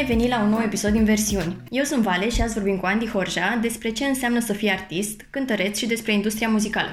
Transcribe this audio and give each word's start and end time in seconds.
ai 0.00 0.06
venit 0.06 0.28
la 0.28 0.42
un 0.42 0.48
nou 0.48 0.60
episod 0.60 0.92
din 0.92 1.04
versiuni. 1.04 1.56
Eu 1.70 1.84
sunt 1.84 2.02
Vale 2.02 2.30
și 2.30 2.42
azi 2.42 2.54
vorbim 2.54 2.76
cu 2.76 2.86
Andy 2.86 3.06
Horja 3.06 3.58
despre 3.60 3.90
ce 3.90 4.04
înseamnă 4.04 4.40
să 4.40 4.52
fii 4.52 4.70
artist, 4.70 5.26
cântăreț 5.30 5.78
și 5.78 5.86
despre 5.86 6.12
industria 6.12 6.48
muzicală. 6.48 6.88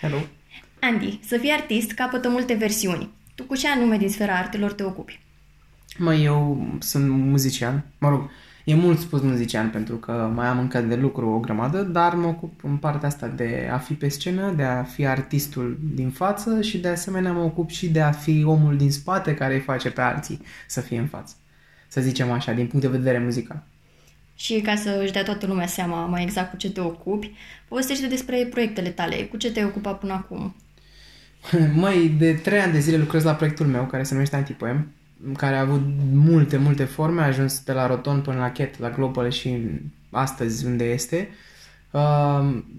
Hello! 0.00 0.16
Andy, 0.80 1.20
să 1.24 1.36
fii 1.36 1.50
artist 1.50 1.92
capătă 1.92 2.28
multe 2.28 2.54
versiuni. 2.54 3.10
Tu 3.34 3.44
cu 3.44 3.56
ce 3.56 3.68
anume 3.68 3.96
din 3.96 4.08
sfera 4.08 4.34
artelor 4.34 4.72
te 4.72 4.82
ocupi? 4.82 5.20
Mă, 5.98 6.14
eu 6.14 6.66
sunt 6.78 7.08
muzician. 7.08 7.84
Mă 7.98 8.08
rog, 8.08 8.30
e 8.64 8.74
mult 8.74 8.98
spus 8.98 9.20
muzician 9.20 9.70
pentru 9.70 9.96
că 9.96 10.30
mai 10.34 10.46
am 10.46 10.58
încă 10.58 10.80
de 10.80 10.94
lucru 10.94 11.28
o 11.28 11.38
grămadă, 11.38 11.82
dar 11.82 12.14
mă 12.14 12.26
ocup 12.26 12.64
în 12.64 12.76
partea 12.76 13.08
asta 13.08 13.26
de 13.26 13.68
a 13.72 13.78
fi 13.78 13.94
pe 13.94 14.08
scenă, 14.08 14.52
de 14.56 14.62
a 14.62 14.82
fi 14.82 15.06
artistul 15.06 15.78
din 15.94 16.10
față 16.10 16.60
și 16.62 16.78
de 16.78 16.88
asemenea 16.88 17.32
mă 17.32 17.42
ocup 17.42 17.70
și 17.70 17.88
de 17.88 18.00
a 18.00 18.12
fi 18.12 18.44
omul 18.46 18.76
din 18.76 18.90
spate 18.90 19.34
care 19.34 19.54
îi 19.54 19.60
face 19.60 19.90
pe 19.90 20.00
alții 20.00 20.40
să 20.66 20.80
fie 20.80 20.98
în 20.98 21.06
față. 21.06 21.34
Să 21.88 22.00
zicem 22.00 22.30
așa, 22.30 22.52
din 22.52 22.66
punct 22.66 22.84
de 22.84 22.96
vedere 22.96 23.18
muzical. 23.18 23.62
Și 24.34 24.60
ca 24.60 24.76
să 24.76 25.00
își 25.02 25.12
dea 25.12 25.22
toată 25.22 25.46
lumea 25.46 25.66
seama 25.66 26.06
mai 26.06 26.22
exact 26.22 26.50
cu 26.50 26.56
ce 26.56 26.70
te 26.70 26.80
ocupi, 26.80 27.32
povestește 27.68 28.06
despre 28.06 28.48
proiectele 28.50 28.88
tale, 28.88 29.16
cu 29.16 29.36
ce 29.36 29.52
te-ai 29.52 29.64
ocupat 29.66 29.98
până 29.98 30.12
acum. 30.12 30.54
Măi, 31.74 32.08
de 32.18 32.32
trei 32.32 32.60
ani 32.60 32.72
de 32.72 32.78
zile 32.78 32.96
lucrez 32.96 33.22
la 33.22 33.34
proiectul 33.34 33.66
meu, 33.66 33.86
care 33.86 34.02
se 34.02 34.12
numește 34.12 34.36
Antipoem, 34.36 34.92
care 35.36 35.56
a 35.56 35.60
avut 35.60 35.82
multe, 36.12 36.56
multe 36.56 36.84
forme, 36.84 37.22
a 37.22 37.26
ajuns 37.26 37.60
de 37.60 37.72
la 37.72 37.86
Roton 37.86 38.20
până 38.20 38.38
la 38.38 38.52
Cat, 38.52 38.78
la 38.78 38.90
Global 38.90 39.30
și 39.30 39.56
astăzi 40.10 40.66
unde 40.66 40.84
este. 40.84 41.28
Uh, 41.30 41.36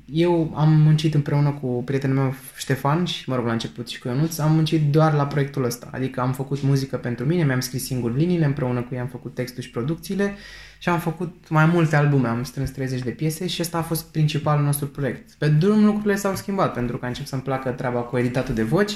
eu 0.05 0.53
am 0.55 0.71
muncit 0.71 1.13
împreună 1.13 1.51
cu 1.61 1.83
prietenul 1.83 2.15
meu 2.15 2.33
Ștefan 2.57 3.05
și, 3.05 3.29
mă 3.29 3.35
rog, 3.35 3.45
la 3.45 3.51
început 3.51 3.88
și 3.88 3.99
cu 3.99 4.07
Ionuț, 4.07 4.38
am 4.38 4.51
muncit 4.51 4.91
doar 4.91 5.13
la 5.13 5.27
proiectul 5.27 5.63
ăsta. 5.63 5.89
Adică 5.91 6.21
am 6.21 6.33
făcut 6.33 6.61
muzică 6.61 6.97
pentru 6.97 7.25
mine, 7.25 7.43
mi-am 7.43 7.59
scris 7.59 7.85
singur 7.85 8.16
liniile, 8.16 8.45
împreună 8.45 8.81
cu 8.81 8.93
ei 8.93 8.99
am 8.99 9.07
făcut 9.07 9.33
textul 9.33 9.63
și 9.63 9.69
producțiile 9.69 10.35
și 10.77 10.89
am 10.89 10.99
făcut 10.99 11.49
mai 11.49 11.66
multe 11.66 11.95
albume, 11.95 12.27
am 12.27 12.43
strâns 12.43 12.69
30 12.69 13.01
de 13.01 13.09
piese 13.09 13.47
și 13.47 13.61
ăsta 13.61 13.77
a 13.77 13.81
fost 13.81 14.11
principalul 14.11 14.66
nostru 14.66 14.88
proiect. 14.88 15.31
Pe 15.38 15.47
drum 15.47 15.85
lucrurile 15.85 16.16
s-au 16.16 16.35
schimbat 16.35 16.73
pentru 16.73 16.97
că 16.97 17.05
a 17.05 17.07
început 17.07 17.29
să-mi 17.29 17.41
placă 17.41 17.69
treaba 17.69 17.99
cu 17.99 18.17
editatul 18.17 18.53
de 18.53 18.63
voci, 18.63 18.94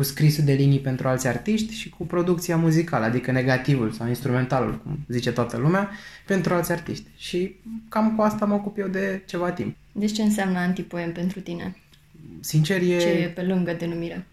cu 0.00 0.06
scrisul 0.06 0.44
de 0.44 0.52
linii 0.52 0.78
pentru 0.78 1.08
alți 1.08 1.26
artiști 1.26 1.74
și 1.74 1.88
cu 1.88 2.06
producția 2.06 2.56
muzicală, 2.56 3.04
adică 3.04 3.30
negativul 3.30 3.90
sau 3.90 4.08
instrumentalul, 4.08 4.78
cum 4.82 4.98
zice 5.08 5.32
toată 5.32 5.56
lumea, 5.56 5.90
pentru 6.26 6.54
alți 6.54 6.72
artiști. 6.72 7.06
Și 7.16 7.56
cam 7.88 8.14
cu 8.16 8.22
asta 8.22 8.44
mă 8.44 8.54
ocup 8.54 8.78
eu 8.78 8.88
de 8.88 9.22
ceva 9.26 9.50
timp. 9.50 9.76
Deci 9.92 10.12
ce 10.12 10.22
înseamnă 10.22 10.58
antipoem 10.58 11.12
pentru 11.12 11.40
tine? 11.40 11.76
Sincer, 12.40 12.82
e... 12.82 12.98
Ce 12.98 13.08
e 13.08 13.26
pe 13.26 13.42
lângă 13.42 13.72
denumire? 13.72 14.26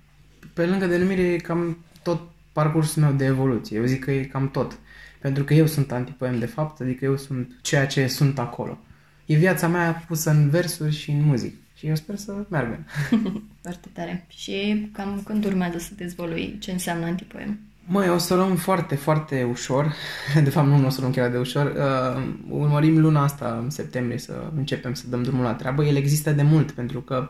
Pe 0.54 0.66
lângă 0.66 0.86
denumire 0.86 1.22
e 1.22 1.38
cam 1.38 1.78
tot 2.04 2.22
parcursul 2.52 3.02
meu 3.02 3.12
de 3.12 3.26
evoluție. 3.26 3.78
Eu 3.78 3.86
zic 3.86 4.04
că 4.04 4.12
e 4.12 4.24
cam 4.24 4.52
tot. 4.52 4.80
Pentru 5.20 5.44
că 5.44 5.54
eu 5.54 5.66
sunt 5.66 5.92
antipoem 5.92 6.40
de 6.40 6.46
fapt, 6.46 6.81
adică 6.81 7.06
eu 7.06 7.18
sunt 7.18 7.52
ceea 7.62 7.88
ce 7.88 8.08
sunt 8.08 8.40
acolo. 8.40 8.80
E 9.26 9.36
viața 9.36 9.68
mea 9.68 10.04
pusă 10.08 10.30
în 10.30 10.50
versuri 10.50 10.96
și 10.96 11.09
în 11.09 11.22
muzică. 11.22 11.58
Și 11.78 11.88
eu 11.88 11.95
sper 11.95 12.16
să 12.16 12.33
meargă. 12.50 12.80
Foarte 13.61 13.88
tare. 13.94 14.25
Și 14.28 14.89
cam 14.94 15.22
când 15.25 15.45
urmează 15.45 15.78
să 15.78 15.89
dezvolui 15.95 16.58
ce 16.59 16.72
înseamnă 16.72 17.06
antipoem? 17.06 17.59
Măi, 17.86 18.09
o 18.09 18.17
să 18.17 18.36
luăm 18.36 18.56
foarte, 18.56 18.95
foarte 18.95 19.44
ușor. 19.44 19.94
De 20.44 20.50
fapt, 20.50 20.67
nu, 20.67 20.78
nu 20.78 20.86
o 20.86 20.89
să 20.89 21.00
luăm 21.00 21.11
chiar 21.11 21.30
de 21.30 21.38
ușor. 21.38 21.66
Uh, 21.66 22.23
urmărim 22.50 23.00
luna 23.00 23.23
asta, 23.23 23.59
în 23.64 23.69
septembrie, 23.69 24.17
să 24.17 24.52
începem 24.56 24.94
să 24.94 25.08
dăm 25.09 25.23
drumul 25.23 25.44
la 25.44 25.53
treabă. 25.53 25.86
El 25.86 25.95
există 25.95 26.31
de 26.31 26.42
mult, 26.42 26.72
pentru 26.72 27.02
că 27.02 27.30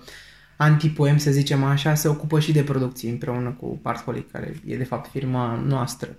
Antipoem, 0.57 1.17
să 1.17 1.31
zicem 1.31 1.63
așa, 1.63 1.93
se 1.95 2.07
ocupă 2.07 2.39
și 2.39 2.51
de 2.51 2.63
producții 2.63 3.09
împreună 3.09 3.49
cu 3.49 3.79
Partholic, 3.81 4.31
care 4.31 4.55
e 4.65 4.77
de 4.77 4.83
fapt 4.83 5.09
firma 5.11 5.63
noastră. 5.65 6.09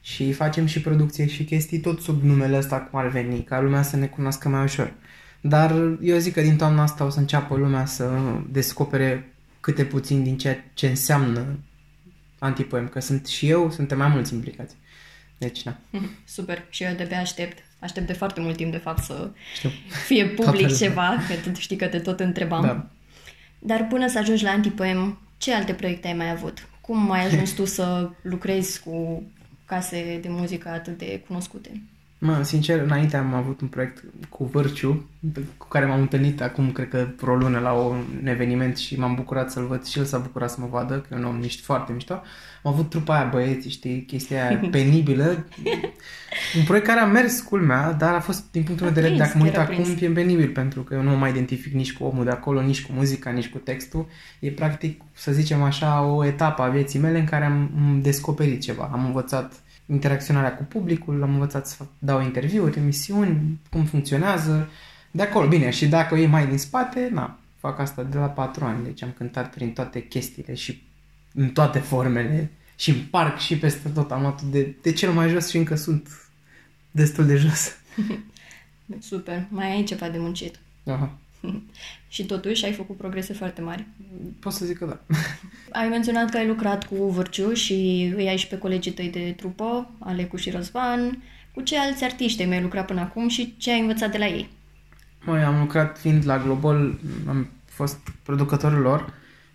Și 0.00 0.32
facem 0.32 0.66
și 0.66 0.80
producție 0.80 1.26
și 1.26 1.44
chestii 1.44 1.78
tot 1.78 2.00
sub 2.00 2.22
numele 2.22 2.56
ăsta 2.56 2.80
cum 2.80 2.98
ar 2.98 3.08
veni, 3.08 3.42
ca 3.42 3.60
lumea 3.60 3.82
să 3.82 3.96
ne 3.96 4.06
cunoască 4.06 4.48
mai 4.48 4.62
ușor. 4.62 4.92
Dar 5.40 5.98
eu 6.00 6.18
zic 6.18 6.32
că 6.32 6.40
din 6.40 6.56
toamna 6.56 6.82
asta 6.82 7.04
o 7.04 7.08
să 7.08 7.18
înceapă 7.18 7.56
lumea 7.56 7.84
să 7.84 8.10
descopere 8.50 9.34
câte 9.60 9.84
puțin 9.84 10.22
din 10.22 10.38
ceea 10.38 10.64
ce 10.74 10.86
înseamnă 10.86 11.58
antipoem, 12.38 12.88
că 12.88 13.00
sunt 13.00 13.26
și 13.26 13.48
eu, 13.48 13.70
suntem 13.70 13.98
mai 13.98 14.08
mulți 14.08 14.34
implicați. 14.34 14.76
Deci, 15.38 15.62
da. 15.62 15.76
Super. 16.24 16.66
Și 16.70 16.82
eu 16.82 16.94
de-abia 16.94 17.20
aștept. 17.20 17.58
Aștept 17.78 18.06
de 18.06 18.12
foarte 18.12 18.40
mult 18.40 18.56
timp, 18.56 18.72
de 18.72 18.78
fapt, 18.78 19.02
să 19.02 19.30
Știu. 19.54 19.70
fie 20.06 20.26
public 20.26 20.66
Toată 20.66 20.74
ceva, 20.84 21.16
că 21.28 21.50
tu 21.50 21.58
știi 21.58 21.76
că 21.76 21.86
te 21.86 21.98
tot 21.98 22.20
întrebam. 22.20 22.62
Da. 22.62 22.88
Dar 23.58 23.86
până 23.86 24.08
să 24.08 24.18
ajungi 24.18 24.44
la 24.44 24.50
antipoem, 24.50 25.18
ce 25.38 25.54
alte 25.54 25.72
proiecte 25.74 26.06
ai 26.06 26.14
mai 26.14 26.30
avut? 26.30 26.68
Cum 26.80 27.10
ai 27.10 27.24
ajuns 27.24 27.50
tu 27.50 27.64
să 27.64 28.10
lucrezi 28.22 28.80
cu 28.80 29.22
case 29.64 30.18
de 30.22 30.28
muzică 30.28 30.68
atât 30.68 30.98
de 30.98 31.22
cunoscute? 31.26 31.82
Mă, 32.22 32.42
sincer, 32.42 32.82
înainte 32.82 33.16
am 33.16 33.34
avut 33.34 33.60
un 33.60 33.68
proiect 33.68 34.04
cu 34.28 34.44
Vârciu, 34.44 35.08
cu 35.56 35.68
care 35.68 35.86
m-am 35.86 36.00
întâlnit 36.00 36.40
acum, 36.40 36.72
cred 36.72 36.88
că, 36.88 37.08
vreo 37.16 37.34
lună 37.34 37.58
la 37.58 37.72
un 37.72 38.04
eveniment 38.24 38.76
și 38.76 38.98
m-am 38.98 39.14
bucurat 39.14 39.50
să-l 39.50 39.66
văd 39.66 39.84
și 39.84 39.98
el 39.98 40.04
s-a 40.04 40.18
bucurat 40.18 40.50
să 40.50 40.56
mă 40.60 40.66
vadă, 40.70 40.98
că 41.08 41.14
e 41.14 41.16
un 41.16 41.24
om 41.24 41.36
mișto, 41.36 41.62
foarte 41.64 41.92
mișto. 41.92 42.12
Am 42.62 42.72
avut 42.72 42.90
trupa 42.90 43.14
aia 43.14 43.28
băieți, 43.28 43.68
știi, 43.68 44.02
chestia 44.02 44.46
aia 44.46 44.60
penibilă. 44.70 45.46
un 46.56 46.64
proiect 46.64 46.86
care 46.86 47.00
a 47.00 47.06
mers 47.06 47.40
culmea, 47.40 47.92
dar 47.92 48.14
a 48.14 48.20
fost, 48.20 48.44
din 48.50 48.62
punctul 48.62 48.86
de 48.86 49.00
vedere, 49.00 49.16
dacă 49.16 49.38
mă 49.38 49.44
uit 49.44 49.56
acum, 49.56 49.84
e 50.00 50.08
penibil, 50.08 50.48
pentru 50.48 50.82
că 50.82 50.94
eu 50.94 51.02
nu 51.02 51.10
mă 51.10 51.16
mai 51.16 51.30
identific 51.30 51.72
nici 51.72 51.92
cu 51.92 52.04
omul 52.04 52.24
de 52.24 52.30
acolo, 52.30 52.62
nici 52.62 52.86
cu 52.86 52.92
muzica, 52.92 53.30
nici 53.30 53.50
cu 53.50 53.58
textul. 53.58 54.06
E 54.40 54.50
practic, 54.50 55.00
să 55.12 55.32
zicem 55.32 55.62
așa, 55.62 56.02
o 56.02 56.24
etapă 56.24 56.62
a 56.62 56.68
vieții 56.68 56.98
mele 56.98 57.18
în 57.18 57.26
care 57.26 57.44
am 57.44 57.98
descoperit 58.02 58.60
ceva. 58.60 58.90
Am 58.92 59.04
învățat 59.04 59.52
interacționarea 59.90 60.56
cu 60.56 60.62
publicul, 60.62 61.22
am 61.22 61.32
învățat 61.32 61.66
să 61.66 61.84
dau 61.98 62.22
interviuri, 62.22 62.78
emisiuni, 62.78 63.60
cum 63.70 63.84
funcționează. 63.84 64.68
De 65.10 65.22
acolo, 65.22 65.48
bine, 65.48 65.70
și 65.70 65.88
dacă 65.88 66.14
o 66.14 66.16
iei 66.16 66.26
mai 66.26 66.46
din 66.46 66.58
spate, 66.58 67.08
na, 67.12 67.38
fac 67.58 67.78
asta 67.78 68.02
de 68.02 68.18
la 68.18 68.26
patru 68.26 68.64
ani, 68.64 68.84
deci 68.84 69.02
am 69.02 69.14
cântat 69.16 69.54
prin 69.54 69.72
toate 69.72 70.02
chestiile 70.02 70.54
și 70.54 70.82
în 71.34 71.48
toate 71.48 71.78
formele 71.78 72.50
și 72.76 72.90
în 72.90 72.96
parc 73.10 73.38
și 73.38 73.58
peste 73.58 73.88
tot 73.88 74.10
am 74.10 74.20
luat 74.20 74.42
de, 74.42 74.74
de 74.82 74.92
cel 74.92 75.12
mai 75.12 75.28
jos 75.28 75.48
și 75.48 75.56
încă 75.56 75.74
sunt 75.74 76.08
destul 76.90 77.26
de 77.26 77.36
jos. 77.36 77.76
Super, 79.10 79.46
mai 79.48 79.70
ai 79.70 79.82
ceva 79.82 80.08
de 80.08 80.18
muncit. 80.18 80.58
Aha. 80.84 81.18
și 82.08 82.24
totuși 82.24 82.64
ai 82.64 82.72
făcut 82.72 82.96
progrese 82.96 83.32
foarte 83.32 83.60
mari. 83.60 83.86
Pot 84.38 84.52
să 84.52 84.64
zic 84.64 84.78
că 84.78 84.84
da. 84.84 85.16
ai 85.80 85.88
menționat 85.88 86.30
că 86.30 86.36
ai 86.36 86.46
lucrat 86.46 86.86
cu 86.86 87.10
Vârciu 87.10 87.52
și 87.52 87.74
îi 88.16 88.28
ai 88.28 88.36
și 88.36 88.46
pe 88.46 88.58
colegii 88.58 88.92
tăi 88.92 89.10
de 89.10 89.34
trupă, 89.36 89.90
Alecu 89.98 90.36
și 90.36 90.50
Răzvan. 90.50 91.22
Cu 91.54 91.60
ce 91.60 91.78
alți 91.78 92.04
artiști 92.04 92.42
ai 92.42 92.48
mai 92.48 92.62
lucrat 92.62 92.86
până 92.86 93.00
acum 93.00 93.28
și 93.28 93.54
ce 93.56 93.72
ai 93.72 93.80
învățat 93.80 94.10
de 94.10 94.18
la 94.18 94.26
ei? 94.26 94.48
Mai 95.24 95.42
am 95.42 95.58
lucrat 95.58 95.98
fiind 95.98 96.26
la 96.26 96.38
Global, 96.38 96.98
am 97.28 97.48
fost 97.64 97.98
producătorul 98.22 98.80
lor 98.80 99.12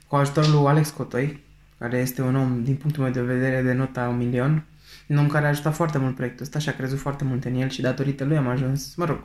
cu 0.08 0.16
ajutorul 0.16 0.52
lui 0.52 0.68
Alex 0.68 0.90
Cotoi, 0.90 1.44
care 1.78 1.98
este 1.98 2.22
un 2.22 2.36
om, 2.36 2.64
din 2.64 2.76
punctul 2.76 3.04
meu 3.04 3.12
de 3.12 3.22
vedere, 3.22 3.62
de 3.62 3.74
nota 3.74 4.08
un 4.08 4.18
milion, 4.18 4.66
un 5.08 5.18
om 5.18 5.28
care 5.28 5.46
a 5.46 5.50
ajutat 5.50 5.76
foarte 5.76 5.98
mult 5.98 6.16
proiectul 6.16 6.46
ăsta 6.46 6.60
și 6.60 6.70
a 6.70 6.76
crezut 6.76 7.00
foarte 7.00 7.24
mult 7.24 7.44
în 7.44 7.56
el 7.56 7.70
și 7.70 7.82
datorită 7.82 8.24
lui 8.24 8.38
am 8.38 8.48
ajuns, 8.48 8.96
mă 8.96 9.06
rog, 9.06 9.24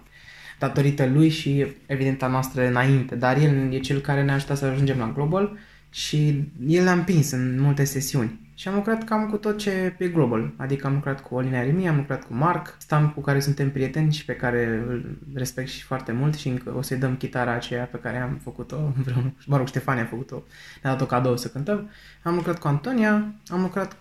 datorită 0.60 1.06
lui 1.06 1.28
și 1.28 1.66
evident 1.87 2.22
a 2.22 2.26
noastră 2.26 2.66
înainte, 2.66 3.15
dar 3.15 3.37
el 3.37 3.72
e 3.72 3.78
cel 3.78 4.00
care 4.00 4.22
ne-a 4.22 4.34
ajutat 4.34 4.56
să 4.56 4.65
ajungem 4.65 4.98
la 4.98 5.12
Global 5.15 5.59
și 5.91 6.44
el 6.66 6.84
ne-a 6.84 6.93
împins 6.93 7.31
în 7.31 7.60
multe 7.60 7.84
sesiuni. 7.84 8.41
Și 8.54 8.69
am 8.69 8.75
lucrat 8.75 9.04
cam 9.04 9.28
cu 9.31 9.37
tot 9.37 9.59
ce 9.59 9.94
e 9.98 10.09
global. 10.09 10.53
Adică 10.56 10.87
am 10.87 10.93
lucrat 10.93 11.22
cu 11.22 11.34
Olina 11.34 11.62
Remi, 11.62 11.88
am 11.88 11.97
lucrat 11.97 12.25
cu 12.25 12.34
Mark, 12.34 12.76
Stam 12.78 13.10
cu 13.10 13.21
care 13.21 13.41
suntem 13.41 13.71
prieteni 13.71 14.12
și 14.12 14.25
pe 14.25 14.37
care 14.37 14.84
îl 14.88 15.19
respect 15.34 15.69
și 15.69 15.82
foarte 15.82 16.12
mult 16.12 16.34
și 16.34 16.48
încă 16.48 16.75
o 16.77 16.82
să-i 16.82 16.97
dăm 16.97 17.16
chitara 17.16 17.53
aceea 17.53 17.84
pe 17.84 17.98
care 17.98 18.16
am 18.16 18.41
făcut-o 18.42 18.77
împreună. 18.97 19.34
Mă 19.47 19.57
rog, 19.57 19.66
Ștefania 19.66 20.03
a 20.03 20.07
făcut-o, 20.07 20.42
ne-a 20.83 20.92
dat 20.92 21.01
o 21.01 21.07
cadou 21.07 21.36
să 21.36 21.48
cântăm. 21.48 21.91
Am 22.22 22.34
lucrat 22.34 22.59
cu 22.59 22.68
Antonia, 22.68 23.34
am 23.48 23.60
lucrat 23.60 23.97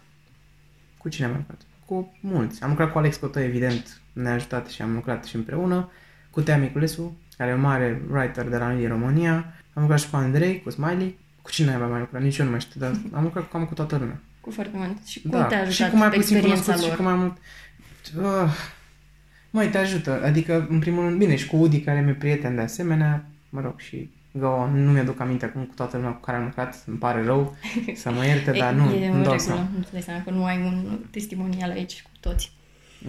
cu 0.97 1.09
cine 1.09 1.25
am 1.25 1.35
lucrat? 1.35 1.61
Cu 1.85 2.17
mulți. 2.21 2.63
Am 2.63 2.69
lucrat 2.69 2.91
cu 2.91 2.97
Alex 2.97 3.17
Coto, 3.17 3.39
evident, 3.39 4.01
ne-a 4.13 4.33
ajutat 4.33 4.67
și 4.67 4.81
am 4.81 4.94
lucrat 4.94 5.25
și 5.25 5.35
împreună 5.35 5.89
cu 6.29 6.41
Tea 6.41 6.57
Miculescu, 6.57 7.17
care 7.37 7.49
e 7.49 7.53
un 7.53 7.59
mare 7.59 8.01
writer 8.11 8.47
de 8.47 8.57
la 8.57 8.67
noi 8.67 8.79
din 8.79 8.87
România. 8.87 9.53
Am 9.73 9.81
lucrat 9.81 9.99
și 9.99 10.09
cu 10.09 10.15
Andrei, 10.15 10.61
cu 10.61 10.69
Smiley. 10.69 11.17
Cu 11.41 11.51
cine 11.51 11.71
ai 11.71 11.89
mai 11.89 11.99
lucrat? 11.99 12.21
Nici 12.21 12.37
eu 12.37 12.45
nu 12.45 12.51
mai 12.51 12.59
știu, 12.59 12.79
dar 12.79 12.91
am 13.17 13.23
lucrat 13.23 13.49
cam 13.49 13.65
cu 13.65 13.73
toată 13.73 13.97
lumea. 13.97 14.19
Cu 14.41 14.51
foarte 14.51 14.77
mult. 14.77 15.05
Și 15.05 15.21
cum 15.21 15.31
da. 15.31 15.43
te-a 15.43 15.61
ajutat 15.61 15.87
și 15.87 15.91
cu 15.91 15.97
mai 15.97 16.09
puțin 16.09 16.35
experiența 16.35 16.75
lor? 16.75 16.89
Și 16.89 16.95
cu 16.95 17.03
mai 17.03 17.15
mult... 17.15 17.37
Uh, 18.17 18.51
măi, 19.49 19.69
te 19.69 19.77
ajută. 19.77 20.21
Adică, 20.23 20.67
în 20.69 20.79
primul 20.79 21.03
rând, 21.03 21.17
bine, 21.17 21.35
și 21.35 21.47
cu 21.47 21.55
Udi, 21.55 21.79
care 21.79 22.01
mi-e 22.01 22.13
prieten 22.13 22.55
de 22.55 22.61
asemenea, 22.61 23.25
mă 23.49 23.61
rog, 23.61 23.79
și 23.79 24.09
Go, 24.31 24.67
nu 24.73 24.91
mi-aduc 24.91 25.19
aminte 25.19 25.45
acum 25.45 25.63
cu 25.63 25.73
toată 25.75 25.97
lumea 25.97 26.11
cu 26.11 26.19
care 26.19 26.37
am 26.37 26.43
lucrat, 26.43 26.83
îmi 26.85 26.97
pare 26.97 27.23
rău 27.23 27.55
să 27.95 28.11
mă 28.11 28.25
ierte, 28.25 28.51
dar 28.51 28.73
nu, 28.73 28.93
e 28.93 29.11
nu 29.11 29.23
dau 29.23 29.37
seama. 29.37 29.67
Nu 29.75 29.85
dai 29.91 30.01
seama 30.01 30.23
că 30.23 30.29
nu 30.29 30.45
ai 30.45 30.57
un 30.57 30.99
testimonial 31.11 31.69
aici 31.69 32.01
cu 32.01 32.09
toți. 32.19 32.51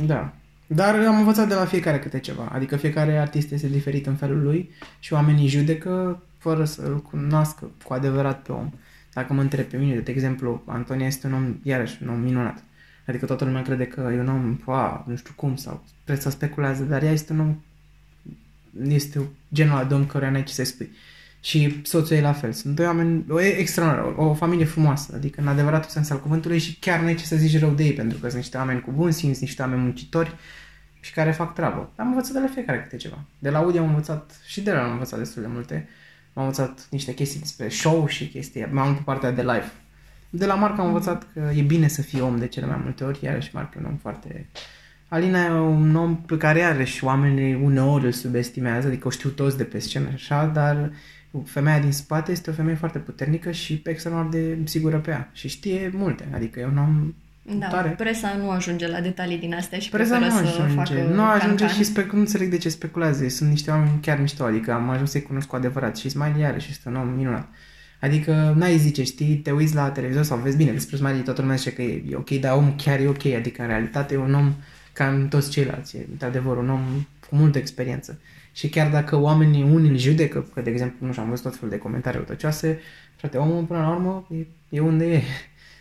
Da. 0.06 0.32
Dar 0.72 0.94
am 0.94 1.19
învățat 1.19 1.49
de 1.49 1.55
la 1.55 1.64
fiecare 1.64 1.99
câte 1.99 2.19
ceva. 2.19 2.49
Adică 2.52 2.76
fiecare 2.76 3.19
artist 3.19 3.52
este 3.52 3.69
diferit 3.69 4.06
în 4.06 4.14
felul 4.14 4.43
lui 4.43 4.70
și 4.99 5.12
oamenii 5.12 5.49
judecă 5.49 6.22
fără 6.38 6.64
să-l 6.64 7.02
cunoască 7.02 7.70
cu 7.84 7.93
adevărat 7.93 8.43
pe 8.43 8.52
om. 8.52 8.70
Dacă 9.12 9.32
mă 9.32 9.40
întreb 9.40 9.64
pe 9.64 9.76
mine, 9.76 9.99
de 9.99 10.11
exemplu, 10.11 10.62
Antonia 10.67 11.06
este 11.06 11.26
un 11.26 11.32
om, 11.32 11.56
iarăși, 11.62 11.99
un 12.02 12.08
om 12.08 12.20
minunat. 12.20 12.64
Adică 13.06 13.26
toată 13.26 13.44
lumea 13.44 13.62
crede 13.62 13.87
că 13.87 14.11
e 14.14 14.20
un 14.20 14.28
om, 14.28 14.61
wow, 14.64 15.05
nu 15.06 15.17
știu 15.17 15.32
cum, 15.37 15.56
sau 15.56 15.84
presa 16.05 16.31
speculează, 16.31 16.82
dar 16.82 17.02
ea 17.02 17.12
este 17.12 17.32
un 17.32 17.40
om, 17.40 17.56
este 18.88 19.20
genul 19.55 19.87
de 19.88 19.94
om 19.94 20.06
care 20.06 20.31
n-ai 20.31 20.43
ce 20.43 20.52
să 20.52 20.64
spui. 20.64 20.90
Și 21.40 21.81
soțul 21.82 22.16
ei 22.16 22.23
la 22.23 22.32
fel. 22.32 22.52
Sunt 22.52 22.75
doi 22.75 22.87
oameni, 22.87 23.25
o 23.28 23.40
extraordinar, 23.40 24.14
o, 24.16 24.25
o 24.25 24.34
familie 24.34 24.64
frumoasă, 24.64 25.12
adică 25.14 25.40
în 25.40 25.49
adevăratul 25.49 25.90
sens 25.90 26.11
al 26.11 26.20
cuvântului 26.20 26.58
și 26.58 26.76
chiar 26.78 27.00
nu 27.00 27.06
ai 27.06 27.14
ce 27.14 27.25
să 27.25 27.37
zici 27.37 27.58
rău 27.58 27.70
de 27.70 27.84
ei, 27.84 27.93
pentru 27.93 28.19
că 28.19 28.26
sunt 28.26 28.40
niște 28.40 28.56
oameni 28.56 28.81
cu 28.81 28.90
bun 28.90 29.11
simț, 29.11 29.38
niște 29.38 29.62
oameni 29.62 29.82
muncitori 29.82 30.34
și 31.00 31.12
care 31.12 31.32
fac 31.32 31.55
treabă. 31.55 31.91
Am 31.97 32.08
învățat 32.08 32.32
de 32.32 32.38
la 32.38 32.47
fiecare 32.47 32.82
câte 32.82 32.97
ceva. 32.97 33.25
De 33.38 33.50
la 33.50 33.58
Audi 33.58 33.79
am 33.79 33.88
învățat 33.88 34.41
și 34.47 34.61
de 34.61 34.73
la 34.73 34.85
am 34.85 34.91
învățat 34.91 35.19
destul 35.19 35.43
de 35.43 35.49
multe. 35.49 35.88
Am 36.32 36.43
învățat 36.43 36.87
niște 36.91 37.14
chestii 37.14 37.41
despre 37.41 37.69
show 37.69 38.06
și 38.06 38.29
chestii, 38.29 38.67
mai 38.70 38.85
mult 38.85 38.97
pe 38.97 39.02
partea 39.05 39.31
de 39.31 39.41
live. 39.41 39.73
De 40.31 40.47
la 40.47 40.55
Marc 40.55 40.79
am 40.79 40.87
învățat 40.87 41.26
că 41.32 41.50
e 41.55 41.62
bine 41.62 41.88
să 41.88 42.02
fii 42.02 42.20
om 42.20 42.38
de 42.38 42.47
cele 42.47 42.67
mai 42.67 42.81
multe 42.82 43.05
ori, 43.05 43.19
iarăși 43.23 43.55
Marc 43.55 43.75
e 43.75 43.79
un 43.79 43.85
om 43.85 43.97
foarte... 43.97 44.49
Alina 45.08 45.44
e 45.44 45.50
un 45.50 45.97
om 45.97 46.17
pe 46.17 46.37
care 46.37 46.58
iarăși 46.58 47.05
oamenii 47.05 47.55
uneori 47.55 48.05
îl 48.05 48.12
subestimează, 48.12 48.87
adică 48.87 49.06
o 49.06 49.11
știu 49.11 49.31
toți 49.31 49.56
de 49.56 49.64
pe 49.64 49.79
scenă 49.79 50.08
așa, 50.12 50.47
dar 50.47 50.93
femeia 51.44 51.79
din 51.79 51.93
spate 51.93 52.32
este 52.32 52.50
o 52.50 52.52
femeie 52.52 52.76
foarte 52.76 52.99
puternică 52.99 53.50
și 53.50 53.82
extraordinar 53.85 54.55
de 54.55 54.58
sigură 54.64 54.99
pe 54.99 55.11
ea 55.11 55.31
și 55.32 55.49
știe 55.49 55.91
multe, 55.94 56.29
adică 56.32 56.61
e 56.61 56.64
un 56.64 56.79
om 56.79 57.14
da, 57.42 57.66
tare. 57.66 57.88
presa 57.88 58.34
nu 58.38 58.50
ajunge 58.50 58.88
la 58.88 59.00
detalii 59.00 59.38
din 59.38 59.54
astea 59.54 59.78
și 59.78 59.88
presa 59.88 60.19
nu 60.19 60.25
ajunge. 60.25 60.50
să 60.50 60.62
facă 60.75 60.92
Nu 61.12 61.22
ajunge 61.22 61.64
can-can. 61.64 61.69
și 61.69 61.84
spec, 61.84 62.12
nu 62.12 62.19
înțeleg 62.19 62.50
de 62.50 62.56
ce 62.58 62.69
speculează. 62.69 63.28
Sunt 63.28 63.50
niște 63.50 63.70
oameni 63.70 63.98
chiar 64.00 64.20
mișto, 64.20 64.44
adică 64.44 64.72
am 64.72 64.88
ajuns 64.90 65.10
să-i 65.10 65.22
cunosc 65.22 65.46
cu 65.46 65.56
adevărat 65.56 65.96
și 65.96 66.08
Smiley 66.08 66.60
și 66.60 66.70
este 66.70 66.88
un 66.88 66.96
om 66.96 67.08
minunat. 67.08 67.48
Adică 68.00 68.54
n-ai 68.56 68.76
zice, 68.76 69.02
știi, 69.02 69.37
te 69.37 69.50
uiți 69.50 69.75
la 69.75 69.90
televizor 69.90 70.22
sau 70.22 70.38
vezi 70.38 70.56
bine 70.56 70.72
despre 70.72 70.96
Smiley, 70.96 71.20
toată 71.20 71.40
lumea 71.40 71.56
zice 71.56 71.72
că 71.72 71.82
e, 71.82 72.02
e 72.10 72.16
ok, 72.16 72.31
dar 72.31 72.56
omul 72.56 72.75
chiar 72.76 73.00
e 73.00 73.08
ok, 73.08 73.26
adică 73.26 73.62
în 73.62 73.69
realitate 73.69 74.14
e 74.14 74.19
un 74.19 74.34
om 74.34 74.54
ca 74.92 75.08
în 75.08 75.28
toți 75.28 75.50
ceilalți, 75.50 75.96
e 75.96 76.06
într-adevăr 76.10 76.56
un 76.56 76.70
om 76.70 77.06
cu 77.28 77.37
multă 77.37 77.58
experiență. 77.58 78.20
Și 78.52 78.69
chiar 78.69 78.90
dacă 78.90 79.16
oamenii 79.16 79.62
unii 79.62 79.90
îl 79.90 79.96
judecă, 79.96 80.46
că 80.54 80.60
de 80.60 80.70
exemplu, 80.70 81.06
nu 81.06 81.12
știu, 81.12 81.22
am 81.25 81.28
văzut 81.28 81.44
tot 81.44 81.54
felul 81.54 81.70
de 81.70 81.78
comentarii 81.78 82.19
răutăcioase, 82.19 82.78
frate, 83.16 83.37
omul 83.37 83.64
până 83.64 83.81
la 83.81 83.90
urmă 83.90 84.26
e, 84.31 84.46
e 84.69 84.81
unde 84.81 85.12
e. 85.12 85.22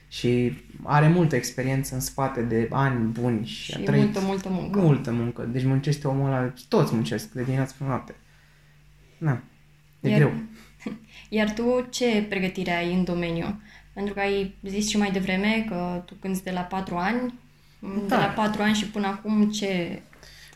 Și 0.09 0.53
are 0.83 1.07
multă 1.07 1.35
experiență 1.35 1.93
în 1.93 1.99
spate 1.99 2.41
de 2.41 2.67
ani 2.71 3.05
buni 3.05 3.45
și, 3.45 3.71
și 3.71 3.77
a 3.77 3.83
trăit 3.83 4.03
multă, 4.03 4.19
multă 4.19 4.49
muncă. 4.49 4.79
Multă 4.79 5.11
muncă. 5.11 5.49
Deci 5.51 5.63
muncește 5.63 6.07
omul 6.07 6.27
ăla, 6.27 6.53
toți 6.67 6.93
muncesc 6.93 7.31
de 7.31 7.43
dimineață 7.43 7.75
până 7.77 7.89
noapte. 7.89 8.15
Na, 9.17 9.41
e 10.01 10.09
Iar, 10.09 10.19
greu. 10.19 10.33
Iar 11.29 11.53
tu 11.53 11.87
ce 11.89 12.25
pregătire 12.29 12.71
ai 12.71 12.93
în 12.93 13.03
domeniu? 13.03 13.61
Pentru 13.93 14.13
că 14.13 14.19
ai 14.19 14.55
zis 14.63 14.89
și 14.89 14.97
mai 14.97 15.11
devreme 15.11 15.65
că 15.67 16.03
tu 16.05 16.13
cânti 16.13 16.43
de 16.43 16.51
la 16.51 16.61
patru 16.61 16.95
ani, 16.95 17.33
da. 17.79 18.15
de 18.15 18.15
la 18.15 18.31
patru 18.35 18.61
ani 18.61 18.75
și 18.75 18.85
până 18.85 19.07
acum 19.07 19.49
ce 19.49 20.01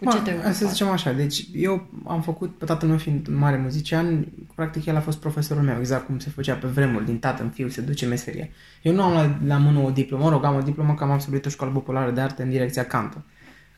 cu 0.04 0.12
ce 0.12 0.22
te 0.22 0.52
Să 0.52 0.68
zicem 0.68 0.88
așa, 0.88 1.12
deci 1.12 1.48
eu 1.54 1.88
am 2.06 2.22
făcut, 2.22 2.58
pe 2.58 2.66
tatăl 2.66 2.90
meu 2.90 2.98
fiind 2.98 3.28
un 3.28 3.38
mare 3.38 3.58
muzician, 3.58 4.28
practic 4.56 4.86
el 4.86 4.96
a 4.96 5.00
fost 5.02 5.18
profesorul 5.18 5.64
meu, 5.64 5.80
exact 5.80 6.06
cum 6.06 6.20
se 6.20 6.30
făcea 6.30 6.56
pe 6.56 6.68
vremuri, 6.68 7.06
din 7.06 7.20
tată 7.20 7.44
în 7.44 7.50
fiu, 7.50 7.68
se 7.68 7.82
duce 7.82 8.06
meseria. 8.06 8.48
Eu 8.82 8.94
nu 8.94 9.04
am 9.04 9.14
la, 9.14 9.38
la 9.46 9.58
mână 9.58 9.80
o 9.80 9.90
diplomă, 9.90 10.24
mă 10.24 10.30
rog, 10.30 10.44
am 10.44 10.56
o 10.56 10.62
diplomă 10.62 10.94
că 10.94 11.04
am 11.04 11.12
absolvit 11.12 11.46
o 11.46 11.50
școală 11.50 11.74
populară 11.74 12.12
de 12.12 12.22
arte 12.22 12.44
în 12.44 12.50
direcția 12.50 12.86
canto. 12.86 13.18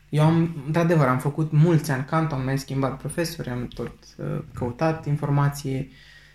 Eu 0.08 0.22
am, 0.22 0.56
într-adevăr, 0.66 1.06
am 1.06 1.18
făcut 1.18 1.52
mulți 1.52 1.90
ani 1.90 2.04
canto, 2.04 2.34
am 2.34 2.44
mai 2.44 2.58
schimbat 2.58 2.98
profesori, 2.98 3.48
am 3.48 3.68
tot 3.74 3.92
uh, 4.16 4.42
căutat 4.54 5.06
informație, 5.06 5.88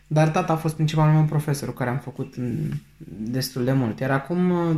dar 0.07 0.29
tata 0.29 0.53
a 0.53 0.55
fost 0.55 0.75
principalul 0.75 1.13
meu 1.13 1.23
profesor 1.23 1.69
cu 1.69 1.75
care 1.75 1.89
am 1.89 1.97
făcut 1.97 2.35
destul 3.17 3.63
de 3.63 3.71
mult. 3.71 3.99
Iar 3.99 4.11
acum 4.11 4.49
uh, 4.49 4.75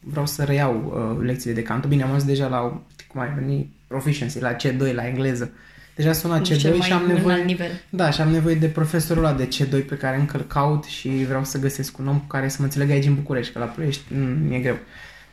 vreau 0.00 0.26
să 0.26 0.44
reiau 0.44 0.92
uh, 1.18 1.24
lecțiile 1.24 1.54
de 1.54 1.62
canto. 1.62 1.88
Bine, 1.88 2.02
am 2.02 2.08
ajuns 2.08 2.24
deja 2.24 2.48
la, 2.48 2.82
cum 3.08 3.20
ai 3.20 3.34
venit, 3.34 3.72
proficiency, 3.90 4.40
la 4.40 4.56
C2, 4.56 4.94
la 4.94 5.06
engleză. 5.06 5.50
Deja 5.96 6.12
sună 6.12 6.40
C2 6.40 6.82
și 6.82 6.92
am 6.92 7.06
nevoie... 7.06 7.42
Nivel. 7.42 7.70
Da, 7.88 8.10
și 8.10 8.20
am 8.20 8.28
nevoie 8.28 8.54
de 8.54 8.66
profesorul 8.66 9.24
ăla 9.24 9.36
de 9.36 9.48
C2 9.48 9.86
pe 9.88 9.96
care 9.96 10.16
încă 10.16 10.36
îl 10.36 10.42
caut 10.42 10.84
și 10.84 11.08
vreau 11.08 11.44
să 11.44 11.58
găsesc 11.58 11.98
un 11.98 12.08
om 12.08 12.18
cu 12.18 12.26
care 12.26 12.48
să 12.48 12.56
mă 12.58 12.64
înțeleg 12.64 12.90
aici 12.90 13.04
în 13.04 13.14
București, 13.14 13.52
că 13.52 13.58
la 13.58 13.64
Ploiești 13.64 14.02
mm, 14.14 14.52
e 14.52 14.58
greu. 14.58 14.76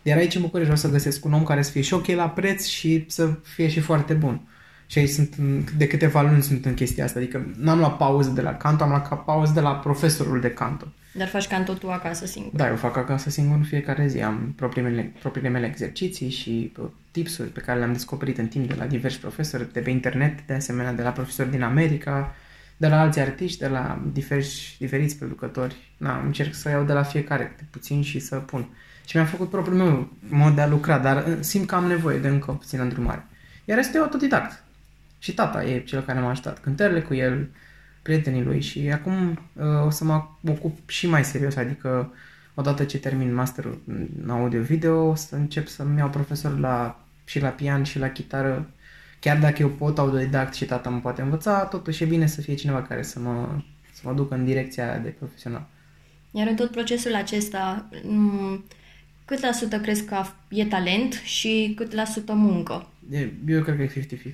Iar 0.02 0.18
aici 0.18 0.36
în 0.36 0.42
București 0.42 0.72
vreau 0.72 0.92
să 0.92 0.98
găsesc 0.98 1.26
un 1.26 1.34
om 1.34 1.44
care 1.44 1.62
să 1.62 1.72
fie 1.72 1.82
și 1.82 1.94
ok 1.94 2.08
la 2.08 2.30
preț 2.30 2.66
și 2.66 3.06
să 3.08 3.30
fie 3.44 3.68
și 3.70 3.80
foarte 3.80 4.14
bun. 4.14 4.42
Și 4.86 5.00
aici 5.00 5.10
sunt, 5.10 5.36
de 5.78 5.88
câteva 5.88 6.22
luni 6.22 6.44
sunt 6.44 6.66
în 6.66 6.74
chestia 6.74 7.04
asta, 7.04 7.20
adică 7.20 7.56
n-am 7.58 7.80
luat 7.80 7.98
pauză 7.98 8.30
de 8.30 8.42
la 8.42 8.54
canto, 8.54 8.84
am 8.84 8.90
luat 8.90 9.24
pauză 9.24 9.52
de 9.54 9.60
la 9.60 9.76
profesorul 9.76 10.40
de 10.40 10.50
canto. 10.50 10.88
Dar 11.18 11.28
faci 11.28 11.48
canto 11.48 11.74
tu 11.74 11.92
acasă 11.92 12.26
singur? 12.26 12.52
Da, 12.54 12.68
eu 12.68 12.76
fac 12.76 12.98
acasă 12.98 13.30
singur 13.30 13.56
în 13.56 13.64
fiecare 13.64 14.08
zi. 14.08 14.22
Am 14.22 14.54
propriile 14.56 14.90
mele, 14.90 15.14
propriile 15.20 15.50
mele 15.50 15.66
exerciții 15.66 16.30
și 16.30 16.72
tipsuri 17.12 17.50
pe 17.50 17.60
care 17.60 17.80
le-am 17.80 17.92
descoperit 17.92 18.38
în 18.38 18.48
timp 18.48 18.68
de 18.68 18.76
la 18.78 18.86
diversi 18.86 19.20
profesori 19.20 19.74
de 19.74 19.80
pe 19.80 19.90
internet, 19.90 20.42
de 20.46 20.54
asemenea 20.54 20.94
de 20.94 21.02
la 21.02 21.10
profesori 21.12 21.50
din 21.52 21.62
America, 21.62 22.36
de 22.78 22.88
la 22.88 23.00
alți 23.00 23.20
artiști, 23.20 23.60
de 23.60 23.68
la 23.68 24.02
diversi, 24.14 24.76
diferiți 24.80 25.18
producători. 25.18 25.76
Na, 25.98 26.22
încerc 26.26 26.54
să 26.54 26.70
iau 26.70 26.84
de 26.84 26.94
la 26.94 27.04
fiecare 27.04 27.48
câte 27.48 27.68
puțin 27.72 28.02
și 28.02 28.20
să 28.20 28.36
pun. 28.36 28.68
Și 29.06 29.16
mi-am 29.16 29.28
făcut 29.28 29.50
propriul 29.50 29.78
meu 29.78 30.12
mod 30.30 30.56
de 30.56 30.62
a 30.62 30.68
lucra, 30.68 30.98
dar 30.98 31.26
uh, 31.28 31.38
simt 31.40 31.68
că 31.68 31.76
am 31.76 31.86
nevoie 31.86 32.18
de 32.18 32.28
încă 32.28 32.52
puțin 32.52 32.80
îndrumare. 32.80 33.26
Iar 33.66 33.78
este 33.78 33.98
autodidact. 33.98 34.64
Și 35.20 35.34
tata 35.34 35.64
e 35.64 35.80
cel 35.80 36.02
care 36.02 36.20
m-a 36.20 36.30
ajutat. 36.30 36.60
Cântările 36.60 37.02
cu 37.02 37.14
el, 37.14 37.50
prietenii 38.08 38.44
lui 38.44 38.62
și 38.62 38.90
acum 38.94 39.40
uh, 39.54 39.86
o 39.86 39.90
să 39.90 40.04
mă 40.04 40.24
ocup 40.48 40.90
și 40.90 41.08
mai 41.08 41.24
serios, 41.24 41.56
adică 41.56 42.14
odată 42.54 42.84
ce 42.84 43.00
termin 43.00 43.34
masterul 43.34 43.82
în 44.24 44.30
audio-video, 44.30 45.08
o 45.10 45.16
să 45.16 45.36
încep 45.36 45.68
să-mi 45.68 45.98
iau 45.98 46.10
profesor 46.10 46.60
la, 46.60 47.06
și 47.26 47.40
la 47.40 47.50
pian 47.50 47.84
și 47.84 48.00
la 48.00 48.10
chitară. 48.10 48.70
Chiar 49.20 49.40
dacă 49.40 49.62
eu 49.62 49.70
pot 49.70 49.98
autodidact 49.98 50.54
și 50.54 50.66
tata 50.66 50.90
mă 50.90 51.00
poate 51.00 51.22
învăța, 51.22 51.64
totuși 51.64 52.04
e 52.04 52.06
bine 52.06 52.26
să 52.26 52.42
fie 52.42 52.54
cineva 52.54 52.82
care 52.82 53.02
să 53.04 53.20
mă, 53.20 53.62
să 53.94 54.02
mă 54.04 54.14
ducă 54.14 54.36
în 54.36 54.46
direcția 54.46 54.98
de 54.98 55.10
profesional. 55.10 55.68
Iar 56.32 56.48
în 56.48 56.56
tot 56.56 56.72
procesul 56.72 57.16
acesta, 57.16 57.90
cât 59.26 59.42
la 59.42 59.52
sută 59.52 59.80
crezi 59.80 60.06
că 60.06 60.24
e 60.50 60.66
talent 60.66 61.14
și 61.14 61.74
cât 61.76 61.94
la 61.94 62.06
sută 62.06 62.34
muncă? 62.34 62.90
Eu 63.48 63.62
cred 63.62 63.76
că 63.76 63.82
e 63.82 64.08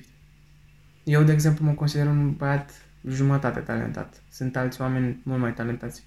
Eu, 1.04 1.22
de 1.22 1.32
exemplu, 1.32 1.64
mă 1.64 1.72
consider 1.72 2.06
un 2.06 2.32
băiat 2.32 2.84
jumătate 3.08 3.60
talentat. 3.60 4.22
Sunt 4.30 4.56
alți 4.56 4.80
oameni 4.80 5.20
mult 5.22 5.40
mai 5.40 5.54
talentați. 5.54 6.04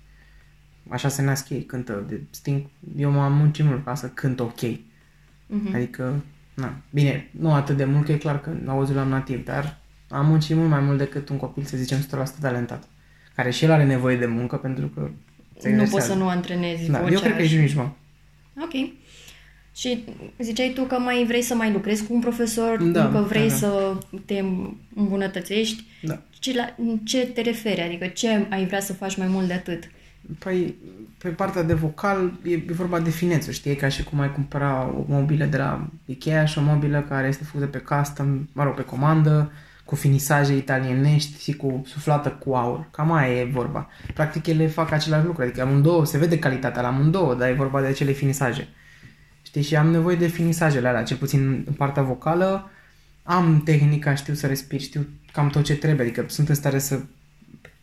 Așa 0.90 1.08
se 1.08 1.22
nasc 1.22 1.50
ei, 1.50 1.64
cântă 1.64 2.06
de 2.08 2.22
sting. 2.30 2.62
Eu 2.98 3.12
m-am 3.12 3.34
muncit 3.34 3.66
mult 3.66 3.84
ca 3.84 3.96
să 3.96 4.08
cânt 4.08 4.40
ok. 4.40 4.60
Uh-huh. 4.60 5.74
Adică, 5.74 6.24
na, 6.54 6.76
bine, 6.90 7.30
nu 7.32 7.54
atât 7.54 7.78
de 7.78 7.86
mult, 7.86 8.06
că 8.06 8.12
e 8.12 8.18
clar 8.18 8.42
că 8.42 8.52
auzul 8.66 8.96
la 8.96 9.04
nativ, 9.04 9.46
dar 9.46 9.80
am 10.10 10.26
muncit 10.26 10.56
mult 10.56 10.70
mai 10.70 10.80
mult 10.80 10.98
decât 10.98 11.30
un 11.30 11.38
copil, 11.38 11.64
să 11.64 11.78
zicem, 11.78 11.98
100% 12.00 12.06
talentat. 12.42 12.84
Care 13.36 13.50
și 13.50 13.64
el 13.64 13.72
are 13.72 13.86
nevoie 13.86 14.18
de 14.18 14.26
muncă 14.26 14.56
pentru 14.56 14.88
că 14.88 15.10
nu 15.64 15.84
poți 15.84 16.06
să 16.06 16.14
nu 16.14 16.28
antrenezi 16.28 16.92
da, 16.92 17.00
vocea. 17.00 17.14
Eu 17.14 17.20
cred 17.20 17.36
că 17.36 17.42
e 17.42 17.68
și 17.68 17.80
Ok. 18.64 18.74
Și 19.78 20.04
ziceai 20.40 20.72
tu 20.76 20.84
că 20.84 20.96
mai 20.96 21.26
vrei 21.28 21.42
să 21.42 21.56
mai 21.56 21.72
lucrezi 21.72 22.06
cu 22.06 22.14
un 22.14 22.20
profesor, 22.20 22.84
da, 22.84 23.10
că 23.10 23.18
vrei 23.18 23.48
da, 23.48 23.54
da. 23.54 23.56
să 23.56 23.98
te 24.26 24.44
îmbunătățești. 24.96 25.84
Da. 26.02 26.22
Ce, 26.40 26.54
la, 26.56 26.76
ce 27.04 27.26
te 27.26 27.42
referi? 27.42 27.82
Adică 27.82 28.08
ce 28.08 28.48
ai 28.50 28.66
vrea 28.66 28.80
să 28.80 28.94
faci 28.94 29.18
mai 29.18 29.28
mult 29.28 29.48
de 29.48 29.54
atât? 29.54 29.84
Păi, 30.40 30.76
pe 31.18 31.30
partea 31.30 31.64
de 31.64 31.74
vocal 31.74 32.34
e, 32.44 32.54
e 32.54 32.74
vorba 32.74 33.00
de 33.00 33.10
finețe, 33.10 33.52
știi? 33.52 33.76
ca 33.76 33.88
și 33.88 34.04
cum 34.04 34.20
ai 34.20 34.32
cumpăra 34.32 34.94
o 34.98 35.04
mobilă 35.08 35.46
de 35.46 35.58
la 35.58 35.90
Ikea 36.06 36.46
și 36.46 36.58
o 36.58 36.62
mobilă 36.62 37.06
care 37.10 37.28
este 37.28 37.44
făcută 37.44 37.66
pe 37.66 37.78
custom, 37.78 38.48
mă 38.52 38.64
rog, 38.64 38.74
pe 38.74 38.84
comandă, 38.84 39.52
cu 39.86 39.96
finisaje 39.96 40.56
italienești 40.56 41.44
și 41.44 41.54
cu 41.56 41.84
suflată 41.86 42.30
cu 42.30 42.54
aur. 42.54 42.88
Cam 42.92 43.12
aia 43.12 43.40
e 43.40 43.44
vorba. 43.44 43.90
Practic 44.14 44.48
ele 44.48 44.68
fac 44.68 44.92
același 44.92 45.26
lucru, 45.26 45.42
adică 45.42 45.62
amândouă, 45.62 46.06
se 46.06 46.18
vede 46.18 46.40
calitatea 46.40 46.82
la 46.82 46.88
amândouă, 46.88 47.36
dar 47.36 47.50
e 47.50 47.54
vorba 47.54 47.82
de 47.82 47.88
acele 47.88 48.12
finisaje. 48.12 48.68
Știi? 49.58 49.70
Și 49.70 49.76
am 49.76 49.90
nevoie 49.90 50.16
de 50.16 50.28
finisajele 50.28 50.88
alea, 50.88 51.04
cel 51.04 51.18
puțin 51.18 51.64
în 51.68 51.74
partea 51.74 52.04
vocală. 52.04 52.70
Am 53.24 53.62
tehnica, 53.66 54.16
știu 54.16 54.34
să 54.34 54.48
respir, 54.48 54.80
știu 54.80 55.08
cam 55.32 55.50
tot 55.50 55.64
ce 55.64 55.76
trebuie, 55.76 56.06
adică 56.06 56.26
sunt 56.28 56.50
în 56.50 56.56
stare 56.56 56.80
să 56.80 57.00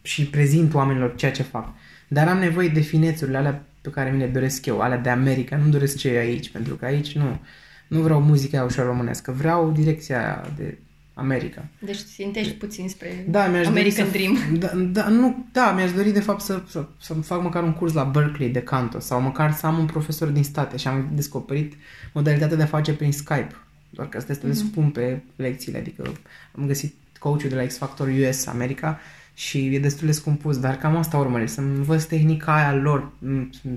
și 0.02 0.26
prezint 0.26 0.74
oamenilor 0.74 1.14
ceea 1.14 1.30
ce 1.30 1.42
fac. 1.42 1.68
Dar 2.08 2.28
am 2.28 2.38
nevoie 2.38 2.68
de 2.68 2.80
finețurile 2.80 3.36
alea 3.36 3.64
pe 3.80 3.90
care 3.90 4.10
mi 4.10 4.18
le 4.18 4.26
doresc 4.26 4.66
eu, 4.66 4.80
alea 4.80 4.98
de 4.98 5.08
America, 5.08 5.56
nu 5.56 5.68
doresc 5.68 5.96
ce 5.96 6.08
e 6.08 6.18
aici, 6.18 6.50
pentru 6.50 6.74
că 6.74 6.84
aici 6.84 7.16
nu, 7.16 7.40
nu 7.88 8.00
vreau 8.00 8.20
muzica 8.20 8.62
ușor 8.62 8.86
românescă, 8.86 9.32
vreau 9.32 9.72
direcția 9.72 10.18
aia 10.18 10.52
de 10.56 10.78
America. 11.14 11.64
Deci 11.78 11.96
țintești 11.96 12.52
puțin 12.52 12.88
spre 12.88 13.24
da, 13.28 13.46
mi-aș 13.46 13.66
American 13.66 14.06
dori 14.06 14.18
Dream. 14.18 14.36
Să, 14.36 14.58
da, 14.58 15.00
da, 15.02 15.08
nu, 15.08 15.46
da, 15.52 15.72
mi-aș 15.72 15.92
dori 15.92 16.10
de 16.10 16.20
fapt 16.20 16.40
să, 16.40 16.62
să, 16.68 16.86
să 17.00 17.14
fac 17.14 17.42
măcar 17.42 17.62
un 17.62 17.72
curs 17.72 17.92
la 17.92 18.04
Berkeley 18.04 18.48
de 18.48 18.62
canto 18.62 18.98
sau 18.98 19.20
măcar 19.20 19.52
să 19.52 19.66
am 19.66 19.78
un 19.78 19.86
profesor 19.86 20.28
din 20.28 20.44
state 20.44 20.76
și 20.76 20.88
am 20.88 21.10
descoperit 21.14 21.74
modalitatea 22.12 22.56
de 22.56 22.62
a 22.62 22.66
face 22.66 22.94
prin 22.94 23.12
Skype. 23.12 23.54
Doar 23.90 24.08
că 24.08 24.16
asta 24.16 24.32
este 24.32 24.46
mm-hmm. 24.46 24.48
de 24.48 24.54
spun 24.54 24.90
pe 24.90 25.22
lecțiile, 25.36 25.78
adică 25.78 26.12
am 26.58 26.66
găsit 26.66 26.94
coachul 27.18 27.48
de 27.48 27.54
la 27.54 27.66
X 27.66 27.76
Factor 27.76 28.08
US 28.08 28.46
America 28.46 29.00
și 29.34 29.74
e 29.74 29.78
destul 29.80 30.06
de 30.06 30.12
scumpus, 30.12 30.58
dar 30.58 30.76
cam 30.76 30.96
asta 30.96 31.16
urmăresc, 31.16 31.54
să 31.54 31.60
învăț 31.60 32.04
tehnica 32.04 32.54
aia 32.54 32.74
lor 32.74 33.12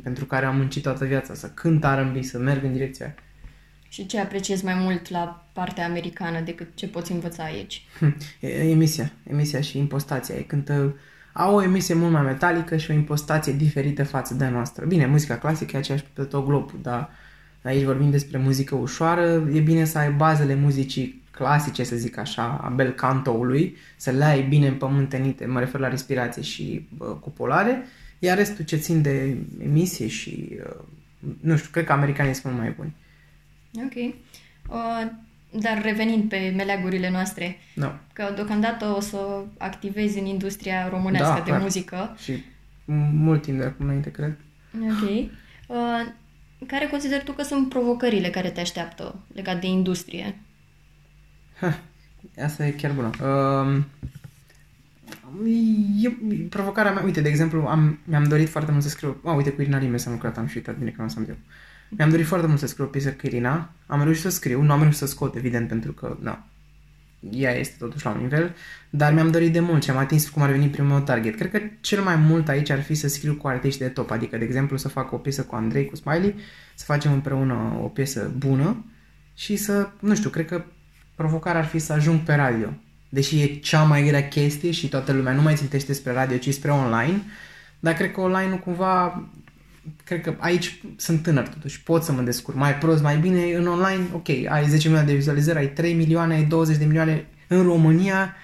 pentru 0.04 0.26
care 0.26 0.46
am 0.46 0.56
muncit 0.56 0.84
toată 0.84 1.06
viața, 1.06 1.34
să 1.34 1.48
cânt 1.48 1.84
R&B, 1.84 2.24
să 2.24 2.38
merg 2.38 2.64
în 2.64 2.74
direcția 2.74 3.06
aia. 3.06 3.16
Și 3.90 4.06
ce 4.06 4.20
apreciezi 4.20 4.66
mai 4.66 4.74
mult 4.74 5.10
la 5.10 5.46
partea 5.54 5.86
americană 5.86 6.40
decât 6.40 6.68
ce 6.76 6.88
poți 6.88 7.12
învăța 7.12 7.44
aici? 7.44 7.86
Emisia. 8.72 9.12
Emisia 9.30 9.62
și 9.62 9.78
impostația. 9.78 10.36
E 10.36 10.42
când 10.42 10.70
uh, 10.70 10.92
au 11.34 11.56
o 11.56 11.64
emisie 11.64 11.94
mult 11.94 12.12
mai 12.12 12.22
metalică 12.22 12.78
și 12.78 12.92
o 12.92 12.94
impostație 12.94 13.54
diferită 13.54 14.04
față 14.04 14.34
de 14.34 14.44
a 14.44 14.50
noastră. 14.50 14.86
Bine, 14.86 15.06
muzica 15.06 15.38
clasică 15.38 15.76
e 15.76 15.80
aceeași 15.80 16.04
pe 16.14 16.24
tot 16.24 16.46
globul, 16.46 16.80
dar 16.82 17.10
aici 17.64 17.84
vorbim 17.84 18.10
despre 18.10 18.38
muzică 18.38 18.76
ușoară, 18.76 19.50
e 19.54 19.60
bine 19.60 19.86
să 19.86 19.98
ai 19.98 20.12
bazele 20.12 20.56
muzicii 20.56 21.24
clasice, 21.32 21.84
să 21.84 21.96
zic 21.96 22.18
așa, 22.18 22.60
a 22.64 22.70
bel 22.70 22.92
cantoului, 22.92 23.76
să 23.96 24.12
le 24.12 24.24
ai 24.24 24.42
bine 24.42 24.68
împământenite, 24.68 25.46
mă 25.46 25.60
refer 25.60 25.80
la 25.80 25.88
respirație 25.88 26.42
și 26.42 26.88
uh, 26.98 27.08
cupolare, 27.20 27.84
iar 28.20 28.38
restul 28.38 28.66
ce 28.66 28.76
țin 28.76 29.02
de 29.02 29.38
emisie 29.64 30.08
și, 30.08 30.58
uh, 30.60 30.84
nu 31.40 31.58
știu, 31.58 31.70
cred 31.72 31.86
că 31.86 31.92
americanii 31.92 32.34
sunt 32.34 32.58
mai 32.58 32.74
buni. 32.78 32.96
Ok. 33.76 33.96
Uh, 34.70 35.12
dar 35.52 35.82
revenind 35.82 36.30
pe 36.30 36.54
meleagurile 36.56 37.10
noastre, 37.10 37.58
no. 37.74 37.90
că 38.14 38.32
deocamdată 38.36 38.86
o 38.86 39.00
să 39.00 39.44
activezi 39.58 40.20
în 40.20 40.26
industria 40.26 40.90
românească 40.90 41.34
da, 41.34 41.40
de 41.44 41.50
clar. 41.50 41.62
muzică. 41.62 42.16
Și 42.24 42.44
mult 43.12 43.42
timp 43.42 43.60
de 43.60 43.66
acum 43.66 43.86
înainte, 43.86 44.12
cred. 44.12 44.38
Ok. 44.74 45.10
Uh, 45.68 46.06
care 46.68 46.88
consideri 46.88 47.24
tu 47.24 47.32
că 47.32 47.44
sunt 47.44 47.70
provocările 47.70 48.30
care 48.30 48.50
te 48.50 48.60
așteaptă 48.60 49.20
legat 49.34 49.60
de 49.62 49.68
industrie? 49.68 50.38
Ha, 51.60 51.80
asta 52.44 52.66
e 52.66 52.72
chiar 52.72 52.92
bună. 52.92 53.10
Uh, 53.22 53.84
e, 56.04 56.10
provocarea 56.50 56.92
mea, 56.92 57.04
uite, 57.04 57.22
de 57.22 57.30
exemplu, 57.30 57.66
am, 57.66 58.00
mi-am 58.04 58.24
dorit 58.24 58.50
foarte 58.50 58.72
mult 58.72 58.84
să 58.84 58.90
scriu, 58.90 59.20
oh, 59.24 59.36
uite, 59.36 59.52
cu 59.52 59.62
Irina 59.62 59.78
Rime 59.78 59.98
s-am 59.98 60.14
lucrat, 60.14 60.38
am 60.38 60.48
și 60.48 60.58
uitat 60.58 60.78
bine 60.78 60.90
că 60.90 61.02
nu 61.02 61.14
am 61.18 61.26
eu. 61.30 61.36
Mi-am 61.90 62.10
dorit 62.10 62.26
foarte 62.26 62.48
mult 62.48 62.60
să 62.60 62.68
scriu 62.68 62.86
o 62.86 62.88
piesă 62.88 63.10
cu 63.10 63.26
Irina, 63.26 63.70
am 63.86 64.04
reușit 64.04 64.22
să 64.22 64.30
scriu, 64.30 64.62
nu 64.62 64.72
am 64.72 64.80
reușit 64.80 65.00
să 65.00 65.06
scot, 65.06 65.36
evident, 65.36 65.68
pentru 65.68 65.92
că, 65.92 66.18
na, 66.22 66.48
ea 67.32 67.52
este 67.52 67.76
totuși 67.80 68.06
la 68.06 68.12
un 68.12 68.22
nivel, 68.22 68.56
dar 68.90 69.14
mi-am 69.14 69.32
dorit 69.32 69.54
de 69.54 69.60
mult 69.60 69.84
și 69.84 69.90
am 69.90 69.98
atins 69.98 70.30
cum 70.30 70.42
ar 70.42 70.50
veni 70.50 70.68
primul 70.68 70.92
meu 70.92 71.00
target. 71.00 71.36
Cred 71.36 71.52
că 71.52 71.60
cel 71.82 72.02
mai 72.02 72.16
mult 72.16 72.48
aici 72.48 72.70
ar 72.70 72.82
fi 72.82 72.94
să 72.94 73.08
scriu 73.08 73.36
cu 73.36 73.48
artiști 73.48 73.80
de 73.80 73.88
top, 73.88 74.12
adică, 74.12 74.38
de 74.38 74.44
exemplu, 74.44 74.78
să 74.78 74.88
fac 74.88 75.12
o 75.12 75.18
piesă 75.18 75.44
cu 75.44 75.56
Andrei, 75.56 75.86
cu 75.86 75.96
Smiley, 75.96 76.36
să 76.76 76.86
facem 76.86 77.12
împreună 77.14 77.80
o 77.84 77.88
piesă 77.88 78.32
bună 78.38 78.86
și 79.34 79.56
să, 79.56 79.90
nu 80.00 80.16
știu, 80.16 80.30
cred 80.30 80.46
că 80.46 80.64
provocarea 81.16 81.60
ar 81.60 81.68
fi 81.68 81.80
să 81.80 81.94
ajung 81.94 82.20
pe 82.20 82.34
radio. 82.34 82.74
Deși 83.10 83.42
e 83.42 83.46
cea 83.46 83.84
mai 83.84 84.04
grea 84.04 84.28
chestie 84.28 84.72
și 84.72 84.90
toată 84.90 85.12
lumea 85.12 85.34
nu 85.34 85.42
mai 85.42 85.56
țintește 85.56 85.94
spre 85.94 86.12
radio, 86.12 86.38
ci 86.38 86.54
spre 86.54 86.72
online, 86.72 87.22
dar 87.80 87.94
cred 87.94 88.12
că 88.12 88.22
online 88.22 88.50
nu 88.50 88.58
cumva 88.58 89.24
cred 90.04 90.22
că 90.22 90.36
aici 90.38 90.82
sunt 90.96 91.24
tânăr 91.24 91.48
totuși, 91.48 91.84
pot 91.84 92.04
să 92.04 92.12
mă 92.12 92.22
descurc 92.22 92.58
mai 92.58 92.76
prost, 92.76 93.02
mai 93.02 93.18
bine 93.18 93.54
în 93.54 93.68
online, 93.68 94.08
ok, 94.14 94.30
ai 94.30 94.68
10 94.68 94.88
milioane 94.88 95.10
de 95.10 95.16
vizualizări, 95.16 95.58
ai 95.58 95.70
3 95.70 95.94
milioane, 95.94 96.34
ai 96.34 96.44
20 96.44 96.78
de 96.78 96.86
milioane 96.86 97.26
în 97.48 97.64
România, 97.64 98.36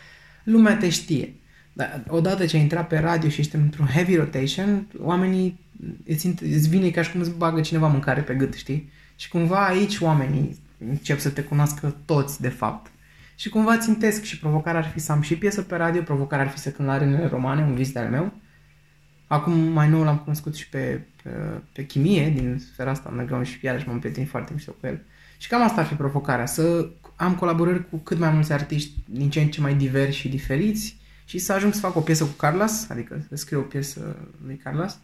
lumea 0.44 0.78
te 0.78 0.90
știe. 0.90 1.34
Dar 1.74 2.04
odată 2.08 2.46
ce 2.46 2.56
ai 2.56 2.62
intrat 2.62 2.88
pe 2.88 2.98
radio 2.98 3.30
și 3.30 3.40
ești 3.40 3.56
într-un 3.56 3.86
heavy 3.86 4.16
rotation, 4.16 4.88
oamenii 5.00 5.60
îți, 6.06 6.28
îți 6.28 6.70
vine 6.70 6.90
ca 6.90 7.02
și 7.02 7.12
cum 7.12 7.20
îți 7.20 7.32
bagă 7.38 7.62
cineva 7.62 7.88
mâncare 7.88 8.22
pe 8.22 8.34
gât, 8.34 8.54
știi? 8.54 8.92
Și 9.16 9.30
cumva 9.30 9.66
aici 9.66 10.00
oamenii 10.00 10.58
încep 10.90 11.20
să 11.20 11.30
te 11.30 11.42
cunoască 11.42 11.96
toți, 12.06 12.42
de 12.42 12.50
fapt. 12.50 12.92
Și 13.36 13.50
cumva 13.50 13.78
țintesc 13.78 14.24
și 14.24 14.40
provocarea 14.40 14.80
ar 14.80 14.88
fi 14.88 15.00
să 15.00 15.12
am 15.12 15.22
și 15.22 15.38
piesă 15.38 15.62
pe 15.62 15.76
radio, 15.76 16.02
provocarea 16.02 16.46
ar 16.46 16.52
fi 16.52 16.58
să 16.58 16.70
cânt 16.70 16.88
la 16.88 16.94
arenele 16.94 17.28
romane, 17.28 17.64
un 17.64 17.76
vis 17.76 17.92
de-al 17.92 18.10
meu. 18.10 18.34
Acum 19.34 19.54
mai 19.54 19.90
nou 19.90 20.04
l-am 20.04 20.18
cunoscut 20.18 20.56
și 20.56 20.70
pe, 20.70 21.02
pe, 21.24 21.30
pe 21.74 21.86
chimie 21.86 22.30
din 22.30 22.64
sfera 22.72 22.92
asta 22.92 23.10
underground 23.10 23.46
și 23.46 23.58
iarăși 23.62 23.88
m-am 23.88 24.00
prietenit 24.00 24.30
foarte 24.30 24.52
mișto 24.54 24.72
cu 24.72 24.88
el. 24.88 25.02
Și 25.38 25.48
cam 25.48 25.62
asta 25.62 25.82
ar 25.82 25.88
fi 25.88 25.94
provocarea, 25.94 26.46
să 26.46 26.90
am 27.16 27.36
colaborări 27.36 27.90
cu 27.90 27.98
cât 27.98 28.18
mai 28.18 28.30
mulți 28.30 28.54
artiști 28.54 28.92
din 29.06 29.30
ce 29.30 29.42
în 29.42 29.48
ce 29.48 29.62
mai 29.62 29.76
diversi 29.76 30.18
și 30.18 30.30
diferiți 30.30 30.98
și 31.26 31.38
să 31.38 31.54
ajung 31.54 31.74
să 31.74 31.80
fac 31.80 31.96
o 31.96 32.00
piesă 32.00 32.24
cu 32.24 32.32
Carlos, 32.32 32.90
adică 32.90 33.26
să 33.30 33.36
scriu 33.36 33.60
o 33.60 33.64
piesă 33.64 34.16
lui 34.46 34.56
Carlos 34.56 34.98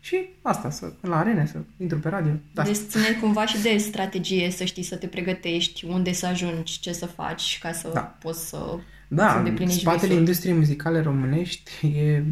și 0.00 0.28
asta, 0.42 0.70
să, 0.70 0.92
la 1.00 1.18
arene, 1.18 1.46
să 1.46 1.58
intru 1.76 1.98
pe 1.98 2.08
radio. 2.08 2.32
Da. 2.52 2.62
Deci 2.62 2.76
ține 2.76 3.12
cumva 3.20 3.46
și 3.46 3.62
de 3.62 3.76
strategie, 3.76 4.50
să 4.50 4.64
știi 4.64 4.82
să 4.82 4.96
te 4.96 5.06
pregătești, 5.06 5.84
unde 5.84 6.12
să 6.12 6.26
ajungi, 6.26 6.80
ce 6.80 6.92
să 6.92 7.06
faci 7.06 7.58
ca 7.62 7.72
să 7.72 7.90
da. 7.92 8.00
poți 8.00 8.48
să 8.48 8.78
Da, 9.12 9.44
să 9.58 9.72
spatele 9.72 10.06
visul. 10.06 10.18
industriei 10.18 10.54
muzicale 10.54 11.00
românești 11.00 11.86
e, 11.86 12.24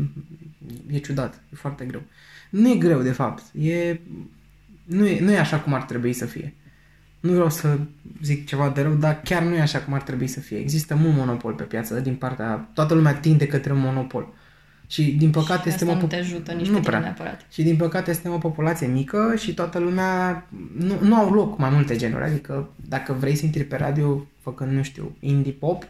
e 0.90 0.99
ciudat, 0.99 1.35
e 1.52 1.56
foarte 1.56 1.85
greu. 1.85 2.02
Nu 2.50 2.70
e 2.70 2.76
greu, 2.76 3.02
de 3.02 3.12
fapt. 3.12 3.42
E, 3.61 4.00
nu, 4.85 5.06
e, 5.06 5.20
nu 5.20 5.32
e 5.32 5.38
așa 5.38 5.58
cum 5.58 5.73
ar 5.73 5.82
trebui 5.82 6.12
să 6.12 6.26
fie. 6.26 6.54
Nu 7.20 7.32
vreau 7.32 7.50
să 7.50 7.78
zic 8.23 8.47
ceva 8.47 8.68
de 8.68 8.82
rău, 8.82 8.94
dar 8.94 9.20
chiar 9.25 9.42
nu 9.42 9.54
e 9.54 9.61
așa 9.61 9.78
cum 9.78 9.92
ar 9.92 10.02
trebui 10.02 10.26
să 10.26 10.40
fie. 10.40 10.58
Există 10.58 10.94
mult 10.94 11.16
monopol 11.16 11.52
pe 11.52 11.62
piață 11.62 12.00
din 12.00 12.14
partea... 12.14 12.68
Toată 12.75 12.94
lumea 12.94 13.14
tinde 13.14 13.47
către 13.47 13.73
un 13.73 13.80
monopol. 13.80 14.32
Și 14.87 15.02
din 15.02 15.30
păcate 15.30 15.62
și 15.62 15.68
este 15.68 15.85
o 15.85 15.94
nu 15.94 16.06
te 16.06 16.16
ajută 16.16 16.52
nici 16.52 16.68
nu 16.68 16.80
prea. 16.80 16.99
neapărat. 16.99 17.47
Și 17.50 17.62
din 17.62 17.76
păcate 17.76 18.11
este 18.11 18.28
o 18.28 18.38
populație 18.38 18.87
mică 18.87 19.35
și 19.37 19.54
toată 19.54 19.78
lumea 19.78 20.47
nu, 20.76 20.99
nu 21.00 21.14
au 21.14 21.32
loc 21.32 21.58
mai 21.58 21.70
multe 21.70 21.97
genuri. 21.97 22.25
Adică 22.25 22.68
dacă 22.88 23.12
vrei 23.12 23.35
să 23.35 23.44
intri 23.44 23.64
pe 23.64 23.76
radio 23.76 24.26
făcând, 24.40 24.73
nu 24.73 24.82
știu, 24.82 25.16
indie 25.20 25.52
pop, 25.52 25.85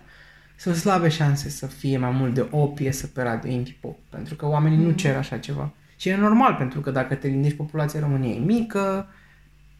sunt 0.58 0.74
slabe 0.74 1.08
șanse 1.08 1.48
să 1.48 1.66
fie 1.66 1.98
mai 1.98 2.10
mult 2.10 2.34
de 2.34 2.46
o 2.50 2.66
piesă 2.66 3.06
pe 3.06 3.22
radio 3.22 3.50
indie 3.50 3.76
pop. 3.80 3.98
Pentru 4.08 4.34
că 4.34 4.46
oamenii 4.46 4.78
mm. 4.78 4.84
nu 4.84 4.90
cer 4.90 5.16
așa 5.16 5.38
ceva. 5.38 5.72
Și 5.96 6.08
e 6.08 6.16
normal, 6.16 6.54
pentru 6.54 6.80
că 6.80 6.90
dacă 6.90 7.14
te 7.14 7.30
gândești 7.30 7.56
populația 7.56 8.00
României 8.00 8.36
e 8.36 8.40
mică, 8.40 9.08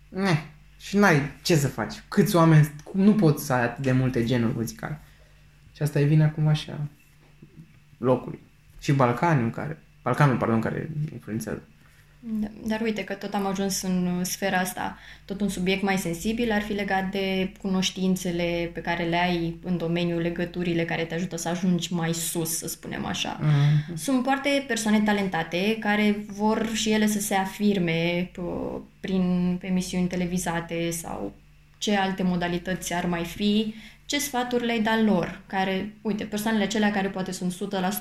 ne, 0.08 0.42
și 0.76 0.96
n-ai 0.96 1.20
ce 1.42 1.56
să 1.56 1.68
faci. 1.68 2.02
Câți 2.08 2.36
oameni, 2.36 2.70
nu 2.92 3.14
poți 3.14 3.44
să 3.44 3.52
ai 3.52 3.62
atât 3.62 3.84
de 3.84 3.92
multe 3.92 4.24
genuri 4.24 4.54
muzicale. 4.54 5.00
Și 5.72 5.82
asta 5.82 6.00
e 6.00 6.04
vina 6.04 6.30
cumva 6.30 6.50
așa 6.50 6.80
locului 7.98 8.40
și 8.80 8.92
Balcanul 8.92 9.50
care, 9.50 9.82
Balcanul, 10.02 10.36
pardon, 10.36 10.60
care 10.60 10.90
influențează. 11.12 11.62
Da, 12.20 12.46
dar 12.66 12.80
uite 12.80 13.04
că 13.04 13.14
tot 13.14 13.34
am 13.34 13.46
ajuns 13.46 13.82
în 13.82 14.24
sfera 14.24 14.58
asta, 14.58 14.98
tot 15.24 15.40
un 15.40 15.48
subiect 15.48 15.82
mai 15.82 15.98
sensibil 15.98 16.52
ar 16.52 16.62
fi 16.62 16.72
legat 16.72 17.10
de 17.10 17.52
cunoștințele 17.60 18.70
pe 18.72 18.80
care 18.80 19.04
le 19.04 19.16
ai 19.16 19.56
în 19.62 19.76
domeniul 19.76 20.20
legăturile 20.20 20.84
care 20.84 21.04
te 21.04 21.14
ajută 21.14 21.36
să 21.36 21.48
ajungi 21.48 21.94
mai 21.94 22.14
sus, 22.14 22.56
să 22.56 22.68
spunem 22.68 23.04
așa. 23.04 23.40
Mm-hmm. 23.40 23.94
Sunt 23.94 24.24
foarte 24.24 24.64
persoane 24.66 25.00
talentate 25.00 25.76
care 25.80 26.24
vor 26.26 26.70
și 26.74 26.90
ele 26.90 27.06
să 27.06 27.20
se 27.20 27.34
afirme 27.34 28.30
prin 29.00 29.58
emisiuni 29.62 30.06
televizate 30.06 30.90
sau 30.90 31.32
ce 31.78 31.96
alte 31.96 32.22
modalități 32.22 32.94
ar 32.94 33.06
mai 33.06 33.24
fi 33.24 33.74
ce 34.08 34.18
sfaturi 34.18 34.64
le-ai 34.64 34.80
da 34.80 35.00
lor, 35.00 35.40
care, 35.46 35.94
uite, 36.02 36.24
persoanele 36.24 36.64
acelea 36.64 36.90
care 36.90 37.08
poate 37.08 37.32
sunt 37.32 37.54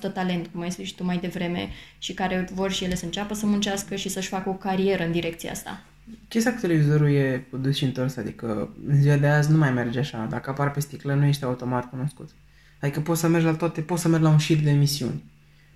100% 0.10 0.14
talent, 0.14 0.48
cum 0.48 0.62
ai 0.62 0.72
spus 0.72 0.86
și 0.86 0.96
tu 0.96 1.04
mai 1.04 1.18
devreme, 1.18 1.70
și 1.98 2.14
care 2.14 2.48
vor 2.54 2.72
și 2.72 2.84
ele 2.84 2.96
să 2.96 3.06
înceapă 3.06 3.34
să 3.34 3.46
muncească 3.46 3.96
și 3.96 4.10
să-și 4.10 4.28
facă 4.28 4.50
o 4.50 4.54
carieră 4.54 5.04
în 5.04 5.12
direcția 5.12 5.52
asta. 5.52 5.82
Chestia 6.28 6.54
cu 6.54 6.60
televizorul 6.60 7.10
e 7.10 7.46
dus 7.62 7.76
și 7.76 7.84
întors, 7.84 8.18
adică 8.18 8.76
în 8.88 9.02
ziua 9.02 9.16
de 9.16 9.28
azi 9.28 9.52
nu 9.52 9.58
mai 9.58 9.72
merge 9.72 10.00
așa. 10.00 10.28
Dacă 10.30 10.50
apar 10.50 10.72
pe 10.72 10.80
sticlă, 10.80 11.14
nu 11.14 11.26
ești 11.26 11.44
automat 11.44 11.90
cunoscut. 11.90 12.30
Adică 12.80 13.00
poți 13.00 13.20
să 13.20 13.28
mergi 13.28 13.46
la 13.46 13.54
toate, 13.54 13.82
poți 13.82 14.02
să 14.02 14.08
mergi 14.08 14.24
la 14.24 14.32
un 14.32 14.38
șir 14.38 14.58
de 14.58 14.70
emisiuni. 14.70 15.24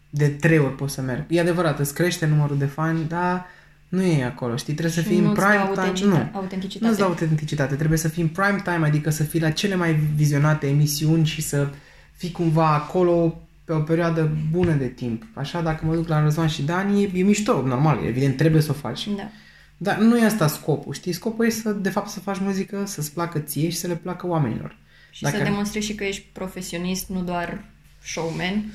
De 0.10 0.28
trei 0.28 0.60
ori 0.60 0.76
poți 0.76 0.94
să 0.94 1.02
mergi. 1.02 1.36
E 1.36 1.40
adevărat, 1.40 1.80
îți 1.80 1.94
crește 1.94 2.26
numărul 2.26 2.58
de 2.58 2.66
fani, 2.66 3.08
dar 3.08 3.46
nu 3.92 4.02
e 4.02 4.24
acolo, 4.24 4.56
știi? 4.56 4.74
Trebuie 4.74 4.96
să 4.96 5.10
fii 5.10 5.18
în 5.18 5.34
prime 5.34 5.70
time. 5.74 6.08
Nu, 6.08 6.30
autenticitate. 6.32 6.86
nu-ți 6.86 6.98
dă 6.98 7.04
autenticitate. 7.04 7.76
Trebuie 7.76 7.98
să 7.98 8.08
fii 8.08 8.22
în 8.22 8.30
prime 8.30 8.62
time, 8.64 8.88
adică 8.88 9.10
să 9.10 9.24
fii 9.24 9.40
la 9.40 9.50
cele 9.50 9.76
mai 9.76 9.94
vizionate 10.16 10.68
emisiuni 10.68 11.26
și 11.26 11.42
să 11.42 11.70
fii 12.14 12.32
cumva 12.32 12.74
acolo 12.74 13.42
pe 13.66 13.74
o 13.74 13.80
perioadă 13.80 14.38
bună 14.52 14.72
de 14.72 14.88
timp. 14.88 15.24
Așa, 15.34 15.62
dacă 15.62 15.86
mă 15.86 15.96
duc 15.96 16.08
la 16.08 16.24
Răzvan 16.24 16.48
și 16.48 16.62
Dani, 16.62 17.04
e, 17.04 17.12
e 17.14 17.24
mișto, 17.24 17.62
normal, 17.62 18.00
evident, 18.06 18.38
trebuie 18.38 18.62
să 18.62 18.72
o 18.72 18.74
faci. 18.74 19.08
Da. 19.08 19.30
Dar 19.78 19.98
nu 19.98 20.18
e 20.18 20.26
asta 20.26 20.48
scopul, 20.48 20.94
știi? 20.94 21.12
Scopul 21.12 21.46
e 21.46 21.50
să, 21.50 21.72
de 21.72 21.90
fapt, 21.90 22.10
să 22.10 22.20
faci 22.20 22.40
muzică, 22.40 22.84
să-ți 22.86 23.14
placă 23.14 23.40
ție 23.40 23.70
și 23.70 23.78
să 23.78 23.88
le 23.88 23.96
placă 23.96 24.28
oamenilor. 24.28 24.78
Și 25.12 25.24
dacă... 25.24 25.38
să 25.38 25.44
demonstrezi 25.44 25.86
și 25.86 25.96
că 25.96 26.04
ești 26.04 26.26
profesionist, 26.32 27.10
nu 27.10 27.22
doar 27.22 27.66
showman. 28.04 28.66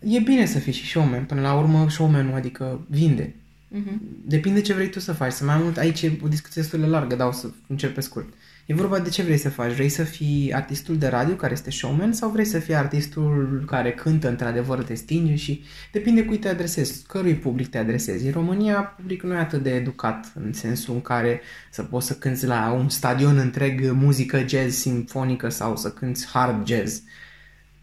E 0.00 0.18
bine 0.18 0.46
să 0.46 0.58
fii 0.58 0.72
și 0.72 0.86
showman. 0.86 1.24
Până 1.24 1.40
la 1.40 1.54
urmă, 1.54 1.86
showman 1.88 2.34
adică 2.34 2.80
vinde. 2.88 3.34
Uh-huh. 3.76 3.98
Depinde 4.24 4.60
ce 4.60 4.72
vrei 4.74 4.90
tu 4.90 5.00
să 5.00 5.12
faci. 5.12 5.32
Să 5.32 5.44
mai 5.44 5.58
mult, 5.62 5.76
aici 5.76 6.02
e 6.02 6.18
o 6.24 6.28
discuție 6.28 6.62
destul 6.62 6.80
de 6.80 6.86
largă, 6.86 7.16
dar 7.16 7.28
o 7.28 7.32
să 7.32 7.50
încep 7.66 7.94
pe 7.94 8.00
scurt. 8.00 8.28
E 8.66 8.74
vorba 8.74 8.98
de 8.98 9.08
ce 9.08 9.22
vrei 9.22 9.36
să 9.36 9.50
faci. 9.50 9.72
Vrei 9.72 9.88
să 9.88 10.02
fii 10.02 10.54
artistul 10.54 10.98
de 10.98 11.06
radio 11.06 11.34
care 11.34 11.52
este 11.52 11.70
showman 11.70 12.12
sau 12.12 12.30
vrei 12.30 12.44
să 12.44 12.58
fii 12.58 12.74
artistul 12.74 13.64
care 13.66 13.92
cântă 13.92 14.28
într-adevăr, 14.28 14.82
te 14.82 14.94
stinge 14.94 15.34
și 15.34 15.62
depinde 15.92 16.24
cui 16.24 16.38
te 16.38 16.48
adresezi, 16.48 17.06
cărui 17.06 17.34
public 17.34 17.68
te 17.68 17.78
adresezi. 17.78 18.26
În 18.26 18.32
România 18.32 18.80
publicul 18.80 19.28
nu 19.28 19.34
e 19.34 19.38
atât 19.38 19.62
de 19.62 19.74
educat 19.74 20.32
în 20.34 20.52
sensul 20.52 20.94
în 20.94 21.00
care 21.00 21.40
să 21.70 21.82
poți 21.82 22.06
să 22.06 22.14
cânti 22.14 22.46
la 22.46 22.72
un 22.72 22.88
stadion 22.88 23.36
întreg 23.36 23.90
muzică 23.90 24.44
jazz 24.46 24.74
simfonică 24.76 25.48
sau 25.48 25.76
să 25.76 25.90
cânti 25.90 26.26
hard 26.26 26.66
jazz. 26.66 27.02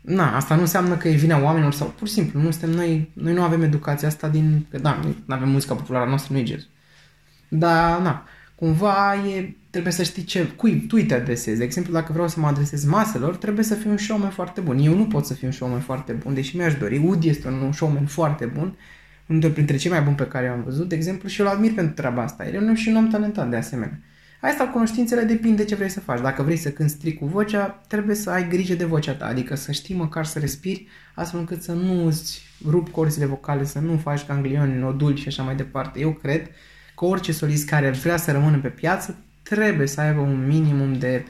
Na, 0.06 0.36
asta 0.36 0.56
nu 0.56 0.62
înseamnă 0.62 0.96
că 0.96 1.08
e 1.08 1.16
vina 1.16 1.42
oamenilor 1.42 1.74
sau 1.74 1.94
pur 1.98 2.08
și 2.08 2.14
simplu 2.14 2.42
nu 2.42 2.52
suntem 2.52 2.70
noi, 2.70 3.12
noi 3.14 3.34
nu 3.34 3.42
avem 3.42 3.62
educația 3.62 4.08
asta 4.08 4.30
din, 4.30 4.66
că 4.70 4.78
da, 4.78 5.00
nu 5.26 5.36
avem 5.36 5.50
muzica 5.50 5.76
populară 5.76 6.10
noastră, 6.10 6.34
nu 6.34 6.40
e 6.40 6.46
jazz. 6.46 6.68
Dar, 7.48 8.02
na, 8.02 8.26
cumva 8.56 9.16
e, 9.16 9.56
trebuie 9.70 9.94
să 9.94 10.04
știi 10.04 10.24
ce, 10.24 10.48
cui 10.48 10.86
tu 10.88 10.98
te 10.98 11.14
adresezi. 11.14 11.58
De 11.58 11.64
exemplu, 11.64 11.94
dacă 11.94 12.12
vreau 12.12 12.28
să 12.28 12.40
mă 12.40 12.48
adresez 12.48 12.86
maselor, 12.86 13.36
trebuie 13.36 13.66
să 13.66 13.74
fiu 13.74 13.90
un 13.90 13.98
showman 13.98 14.30
foarte 14.30 14.62
bun. 14.62 14.78
Eu 14.78 14.96
nu 14.96 15.06
pot 15.06 15.26
să 15.26 15.34
fiu 15.34 15.48
un 15.48 15.54
showman 15.54 15.80
foarte 15.80 16.12
bun, 16.14 16.34
deși 16.34 16.58
mi-aș 16.58 16.76
dori. 16.76 16.98
Woody 16.98 17.30
este 17.30 17.48
un 17.48 17.72
showman 17.72 18.06
foarte 18.06 18.46
bun, 18.46 18.78
unul 19.26 19.52
dintre 19.52 19.78
cei 19.78 19.92
mai 19.92 20.02
buni 20.02 20.16
pe 20.16 20.28
care 20.28 20.46
i-am 20.46 20.64
văzut, 20.64 20.90
de 20.90 20.96
exemplu, 20.96 21.28
și 21.28 21.42
eu 21.42 21.48
îl 21.48 21.54
admir 21.54 21.74
pentru 21.74 21.94
treaba 21.94 22.22
asta. 22.22 22.48
El 22.48 22.54
e 22.54 22.58
un 22.58 22.76
și 22.76 22.90
un 22.90 22.96
om 22.96 23.08
talentat, 23.08 23.50
de 23.50 23.56
asemenea. 23.56 24.00
Asta 24.46 24.68
cunoștințele 24.68 25.24
depinde 25.24 25.62
de 25.62 25.70
ce 25.70 25.75
vrei 25.75 25.90
să 25.90 26.00
faci. 26.00 26.22
Dacă 26.22 26.44
vrei 26.44 26.58
să 26.58 26.72
cânti 26.72 26.92
strict 26.92 27.20
cu 27.20 27.25
vocea, 27.25 27.82
trebuie 27.88 28.16
să 28.16 28.30
ai 28.30 28.48
grijă 28.48 28.74
de 28.74 28.86
vocea 28.86 29.14
ta, 29.14 29.25
adică 29.25 29.56
să 29.56 29.72
știi 29.72 29.96
măcar 29.96 30.25
să 30.25 30.40
respiri, 30.40 30.88
astfel 31.16 31.40
încât 31.40 31.62
să 31.62 31.72
nu 31.72 32.06
îți 32.06 32.42
rup 32.68 32.90
corzile 32.90 33.25
vocale, 33.25 33.64
să 33.64 33.80
nu 33.80 33.98
faci 33.98 34.25
ganglioni, 34.25 34.80
noduli 34.80 35.20
și 35.20 35.28
așa 35.28 35.44
mai 35.44 35.56
departe. 35.56 36.00
Eu 36.00 36.12
cred 36.12 36.48
că 36.96 37.06
orice 37.06 37.32
solist 37.32 37.68
care 37.68 37.90
vrea 37.90 38.18
să 38.18 38.32
rămână 38.32 38.58
pe 38.58 38.68
piață 38.68 39.18
trebuie 39.44 39.88
să 39.88 40.02
aibă 40.02 40.20
un 40.20 40.48
minimum 40.48 40.94
de, 40.94 41.25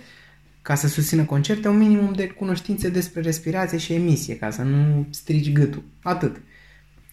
ca 0.61 0.75
să 0.75 0.87
susțină 0.87 1.23
concerte, 1.23 1.67
un 1.67 1.77
minimum 1.77 2.13
de 2.13 2.27
cunoștințe 2.27 2.89
despre 2.89 3.21
respirație 3.21 3.77
și 3.77 3.93
emisie, 3.93 4.37
ca 4.37 4.49
să 4.49 4.61
nu 4.61 5.07
strici 5.09 5.51
gâtul. 5.51 5.83
Atât. 6.03 6.41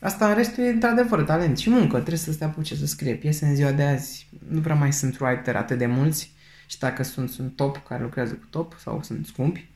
Asta 0.02 0.28
în 0.28 0.34
restul 0.34 0.64
e 0.64 0.68
într-adevăr 0.68 1.22
talent 1.22 1.58
și 1.58 1.70
muncă. 1.70 1.96
Trebuie 1.96 2.16
să 2.16 2.34
te 2.34 2.44
apuce 2.44 2.74
să 2.74 2.86
scrie 2.86 3.14
piese 3.14 3.46
în 3.46 3.54
ziua 3.54 3.72
de 3.72 3.82
azi. 3.82 4.28
Nu 4.48 4.60
prea 4.60 4.74
mai 4.74 4.92
sunt 4.92 5.18
writer 5.20 5.56
atât 5.56 5.78
de 5.78 5.86
mulți 5.86 6.32
și 6.66 6.78
dacă 6.78 7.02
sunt, 7.02 7.30
sunt 7.30 7.56
top 7.56 7.86
care 7.86 8.02
lucrează 8.02 8.34
cu 8.34 8.46
top 8.50 8.76
sau 8.78 9.02
sunt 9.02 9.26
scumpi 9.26 9.68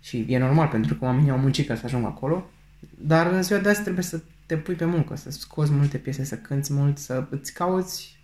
și 0.00 0.26
e 0.28 0.38
normal 0.38 0.68
pentru 0.68 0.94
că 0.94 1.04
oamenii 1.04 1.30
au 1.30 1.38
muncit 1.38 1.66
ca 1.66 1.74
să 1.74 1.82
ajungă 1.84 2.06
acolo, 2.06 2.50
dar 2.98 3.32
în 3.32 3.42
ziua 3.42 3.58
de 3.58 3.68
azi 3.68 3.82
trebuie 3.82 4.04
să 4.04 4.20
te 4.46 4.56
pui 4.56 4.74
pe 4.74 4.84
muncă, 4.84 5.16
să 5.16 5.30
scoți 5.30 5.70
multe 5.72 5.98
piese, 5.98 6.24
să 6.24 6.36
cânti 6.36 6.72
mult, 6.72 6.98
să 6.98 7.26
îți 7.30 7.52
cauți 7.52 8.16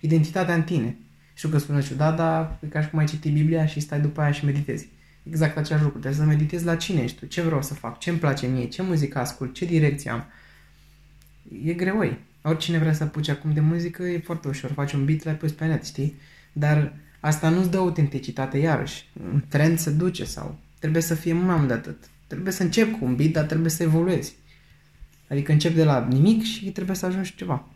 identitatea 0.00 0.54
în 0.54 0.62
tine. 0.62 0.96
Știu 1.34 1.48
că 1.48 1.58
spune 1.58 1.80
ciudat, 1.82 2.16
dar 2.16 2.58
e 2.60 2.66
ca 2.66 2.82
și 2.82 2.88
cum 2.90 2.98
ai 2.98 3.06
citi 3.06 3.30
Biblia 3.30 3.66
și 3.66 3.80
stai 3.80 4.00
după 4.00 4.20
aia 4.20 4.32
și 4.32 4.44
meditezi. 4.44 4.88
Exact 5.22 5.56
același 5.56 5.84
lucru. 5.84 5.98
Trebuie 5.98 6.20
să 6.20 6.26
meditezi 6.26 6.64
la 6.64 6.76
cine 6.76 7.02
ești 7.02 7.18
tu, 7.18 7.26
ce 7.26 7.42
vreau 7.42 7.62
să 7.62 7.74
fac, 7.74 7.98
ce 7.98 8.10
îmi 8.10 8.18
place 8.18 8.46
mie, 8.46 8.66
ce 8.66 8.82
muzică 8.82 9.18
ascult, 9.18 9.54
ce 9.54 9.64
direcție 9.64 10.10
am 10.10 10.24
e 11.64 11.72
greoi. 11.72 12.18
Oricine 12.42 12.78
vrea 12.78 12.92
să 12.92 13.02
apuce 13.02 13.30
acum 13.30 13.52
de 13.52 13.60
muzică 13.60 14.02
e 14.02 14.18
foarte 14.18 14.48
ușor. 14.48 14.70
Faci 14.70 14.92
un 14.92 15.04
beat, 15.04 15.24
l-ai 15.24 15.36
pus 15.36 15.52
pe 15.52 15.66
net, 15.66 15.84
știi? 15.84 16.14
Dar 16.52 16.92
asta 17.20 17.48
nu-ți 17.48 17.70
dă 17.70 17.76
autenticitate 17.76 18.58
iarăși. 18.58 19.08
Un 19.32 19.42
trend 19.48 19.78
se 19.78 19.90
duce 19.90 20.24
sau 20.24 20.58
trebuie 20.78 21.02
să 21.02 21.14
fie 21.14 21.32
mult 21.32 21.46
mai 21.46 21.56
mult 21.56 21.68
de 21.68 21.74
atât. 21.74 22.04
Trebuie 22.26 22.52
să 22.52 22.62
încep 22.62 22.98
cu 22.98 23.04
un 23.04 23.16
beat, 23.16 23.30
dar 23.30 23.44
trebuie 23.44 23.70
să 23.70 23.82
evoluezi. 23.82 24.34
Adică 25.28 25.52
încep 25.52 25.74
de 25.74 25.84
la 25.84 26.06
nimic 26.10 26.42
și 26.42 26.70
trebuie 26.70 26.96
să 26.96 27.06
ajungi 27.06 27.34
ceva. 27.34 27.68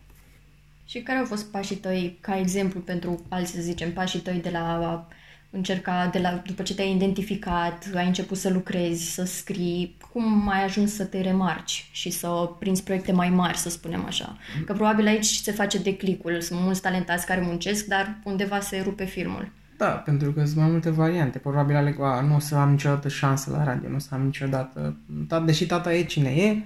Și 0.85 0.99
care 0.99 1.19
au 1.19 1.25
fost 1.25 1.45
pașii 1.51 1.75
tăi, 1.75 2.17
ca 2.21 2.39
exemplu 2.39 2.79
pentru 2.79 3.25
alții, 3.29 3.55
să 3.55 3.61
zicem, 3.61 3.93
pașii 3.93 4.19
tăi 4.19 4.39
de 4.41 4.49
la 4.49 5.07
încerca, 5.49 6.09
de 6.11 6.19
la, 6.19 6.41
după 6.45 6.63
ce 6.63 6.75
te-ai 6.75 6.95
identificat, 6.95 7.89
ai 7.95 8.07
început 8.07 8.37
să 8.37 8.49
lucrezi, 8.49 9.13
să 9.13 9.23
scrii, 9.23 9.97
cum 10.11 10.49
ai 10.49 10.63
ajuns 10.63 10.93
să 10.93 11.03
te 11.03 11.21
remarci 11.21 11.89
și 11.91 12.09
să 12.09 12.27
prinzi 12.59 12.83
proiecte 12.83 13.11
mai 13.11 13.29
mari, 13.29 13.57
să 13.57 13.69
spunem 13.69 14.05
așa. 14.05 14.37
Că 14.65 14.73
probabil 14.73 15.07
aici 15.07 15.25
se 15.25 15.51
face 15.51 15.77
declicul. 15.77 16.41
Sunt 16.41 16.59
mulți 16.59 16.81
talentați 16.81 17.25
care 17.25 17.41
muncesc, 17.41 17.85
dar 17.85 18.19
undeva 18.23 18.59
se 18.59 18.81
rupe 18.83 19.05
filmul. 19.05 19.51
Da, 19.77 19.87
pentru 19.87 20.31
că 20.31 20.45
sunt 20.45 20.57
mai 20.57 20.69
multe 20.69 20.89
variante. 20.89 21.37
Probabil 21.37 21.75
aleg, 21.75 21.97
nu 22.27 22.35
o 22.35 22.39
să 22.39 22.55
am 22.55 22.71
niciodată 22.71 23.07
șansă 23.07 23.51
la 23.51 23.63
radio, 23.63 23.89
nu 23.89 23.95
o 23.95 23.99
să 23.99 24.09
am 24.11 24.21
niciodată... 24.21 24.97
Deși 25.45 25.65
tata 25.65 25.93
e 25.93 26.03
cine 26.03 26.29
e, 26.29 26.63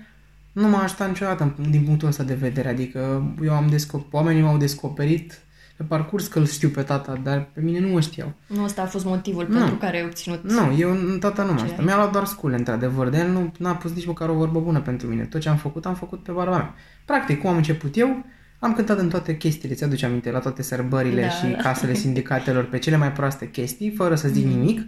nu 0.51 0.67
m-a 0.67 0.83
ajutat 0.83 1.07
niciodată 1.07 1.55
din 1.69 1.83
punctul 1.83 2.07
ăsta 2.07 2.23
de 2.23 2.33
vedere. 2.33 2.69
Adică 2.69 3.33
eu 3.43 3.53
am 3.53 3.67
descoperit, 3.67 4.13
oamenii 4.13 4.41
m-au 4.41 4.57
descoperit 4.57 5.42
pe 5.77 5.83
parcurs 5.83 6.27
că 6.27 6.39
îl 6.39 6.45
știu 6.45 6.69
pe 6.69 6.81
tata, 6.81 7.19
dar 7.23 7.49
pe 7.53 7.61
mine 7.61 7.79
nu 7.79 7.87
mă 7.87 7.99
știau. 7.99 8.33
Nu 8.47 8.63
ăsta 8.63 8.81
a 8.81 8.85
fost 8.85 9.05
motivul 9.05 9.45
nu. 9.49 9.57
pentru 9.57 9.75
care 9.75 9.97
ai 9.97 10.03
obținut... 10.03 10.43
Nu, 10.43 10.75
eu, 10.77 10.95
tata 11.19 11.43
nu 11.43 11.53
mă 11.53 11.61
asta. 11.61 11.81
Mi-a 11.81 11.95
luat 11.95 12.11
doar 12.11 12.25
scule, 12.25 12.55
într-adevăr, 12.55 13.09
de 13.09 13.17
el 13.17 13.31
nu 13.31 13.51
n-a 13.57 13.75
pus 13.75 13.93
nici 13.93 14.05
măcar 14.05 14.29
o 14.29 14.33
vorbă 14.33 14.59
bună 14.59 14.81
pentru 14.81 15.07
mine. 15.07 15.23
Tot 15.23 15.41
ce 15.41 15.49
am 15.49 15.57
făcut, 15.57 15.85
am 15.85 15.95
făcut 15.95 16.23
pe 16.23 16.31
barba 16.31 16.55
mea. 16.55 16.73
Practic, 17.05 17.39
cum 17.39 17.49
am 17.49 17.55
început 17.55 17.97
eu, 17.97 18.25
am 18.59 18.73
cântat 18.73 18.99
în 18.99 19.09
toate 19.09 19.37
chestiile, 19.37 19.75
ți-aduce 19.75 20.05
aminte, 20.05 20.31
la 20.31 20.39
toate 20.39 20.61
sărbările 20.61 21.21
da, 21.21 21.29
și 21.29 21.45
da. 21.45 21.57
casele 21.57 21.93
sindicatelor, 21.93 22.63
pe 22.65 22.77
cele 22.77 22.97
mai 22.97 23.11
proaste 23.11 23.49
chestii, 23.49 23.91
fără 23.91 24.15
să 24.15 24.27
zic 24.27 24.45
mm. 24.45 24.51
nimic. 24.51 24.81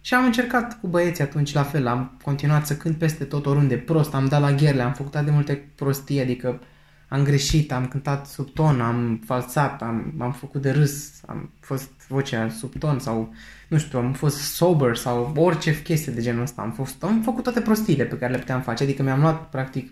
Și 0.00 0.14
am 0.14 0.24
încercat 0.24 0.80
cu 0.80 0.86
băieții 0.86 1.24
atunci 1.24 1.52
la 1.52 1.62
fel, 1.62 1.86
am 1.86 2.18
continuat 2.22 2.66
să 2.66 2.76
cânt 2.76 2.96
peste 2.96 3.24
tot 3.24 3.46
oriunde, 3.46 3.76
prost, 3.76 4.14
am 4.14 4.26
dat 4.26 4.40
la 4.40 4.52
gherle, 4.52 4.82
am 4.82 4.92
făcut 4.92 5.14
atât 5.14 5.26
de 5.26 5.32
multe 5.32 5.68
prostii, 5.74 6.20
adică 6.20 6.60
am 7.08 7.24
greșit, 7.24 7.72
am 7.72 7.86
cântat 7.86 8.26
sub 8.26 8.50
ton, 8.50 8.80
am 8.80 9.22
falsat, 9.24 9.82
am, 9.82 10.14
am 10.18 10.32
făcut 10.32 10.62
de 10.62 10.70
râs, 10.70 11.20
am 11.26 11.50
fost 11.60 11.90
vocea 12.08 12.48
sub 12.48 12.78
ton 12.78 12.98
sau, 12.98 13.34
nu 13.68 13.78
știu, 13.78 13.98
am 13.98 14.12
fost 14.12 14.36
sober 14.36 14.96
sau 14.96 15.32
orice 15.36 15.82
chestie 15.82 16.12
de 16.12 16.20
genul 16.20 16.42
ăsta. 16.42 16.62
Am, 16.62 16.72
fost, 16.72 17.04
am 17.04 17.22
făcut 17.22 17.42
toate 17.42 17.60
prostiile 17.60 18.04
pe 18.04 18.18
care 18.18 18.32
le 18.32 18.38
puteam 18.38 18.60
face, 18.60 18.82
adică 18.82 19.02
mi-am 19.02 19.20
luat, 19.20 19.48
practic, 19.48 19.90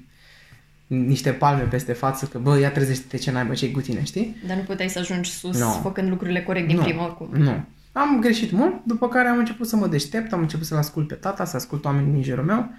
niște 0.87 1.31
palme 1.31 1.63
peste 1.63 1.93
față 1.93 2.27
că, 2.27 2.39
bă, 2.39 2.59
ia 2.59 2.71
trezește-te 2.71 3.17
ce 3.17 3.31
n-ai, 3.31 3.45
bă, 3.45 3.55
ce 3.55 3.71
cu 3.71 3.81
tine, 3.81 4.05
știi? 4.05 4.37
Dar 4.47 4.57
nu 4.57 4.63
puteai 4.63 4.89
să 4.89 4.99
ajungi 4.99 5.31
sus 5.31 5.59
no. 5.59 5.71
făcând 5.71 6.09
lucrurile 6.09 6.43
corect 6.43 6.67
din 6.67 6.77
no. 6.77 6.83
prima 6.83 7.05
oricum. 7.05 7.29
Nu. 7.33 7.65
Am 7.93 8.21
greșit 8.21 8.51
mult, 8.51 8.85
după 8.85 9.09
care 9.09 9.29
am 9.29 9.39
început 9.39 9.67
să 9.67 9.77
mă 9.77 9.87
deștept, 9.87 10.33
am 10.33 10.41
început 10.41 10.67
să-l 10.67 10.79
ascult 10.79 11.09
pe 11.09 11.15
tata, 11.15 11.45
să 11.45 11.57
ascult 11.57 11.85
oamenii 11.85 12.13
din 12.13 12.23
jurul 12.23 12.45
meu 12.45 12.71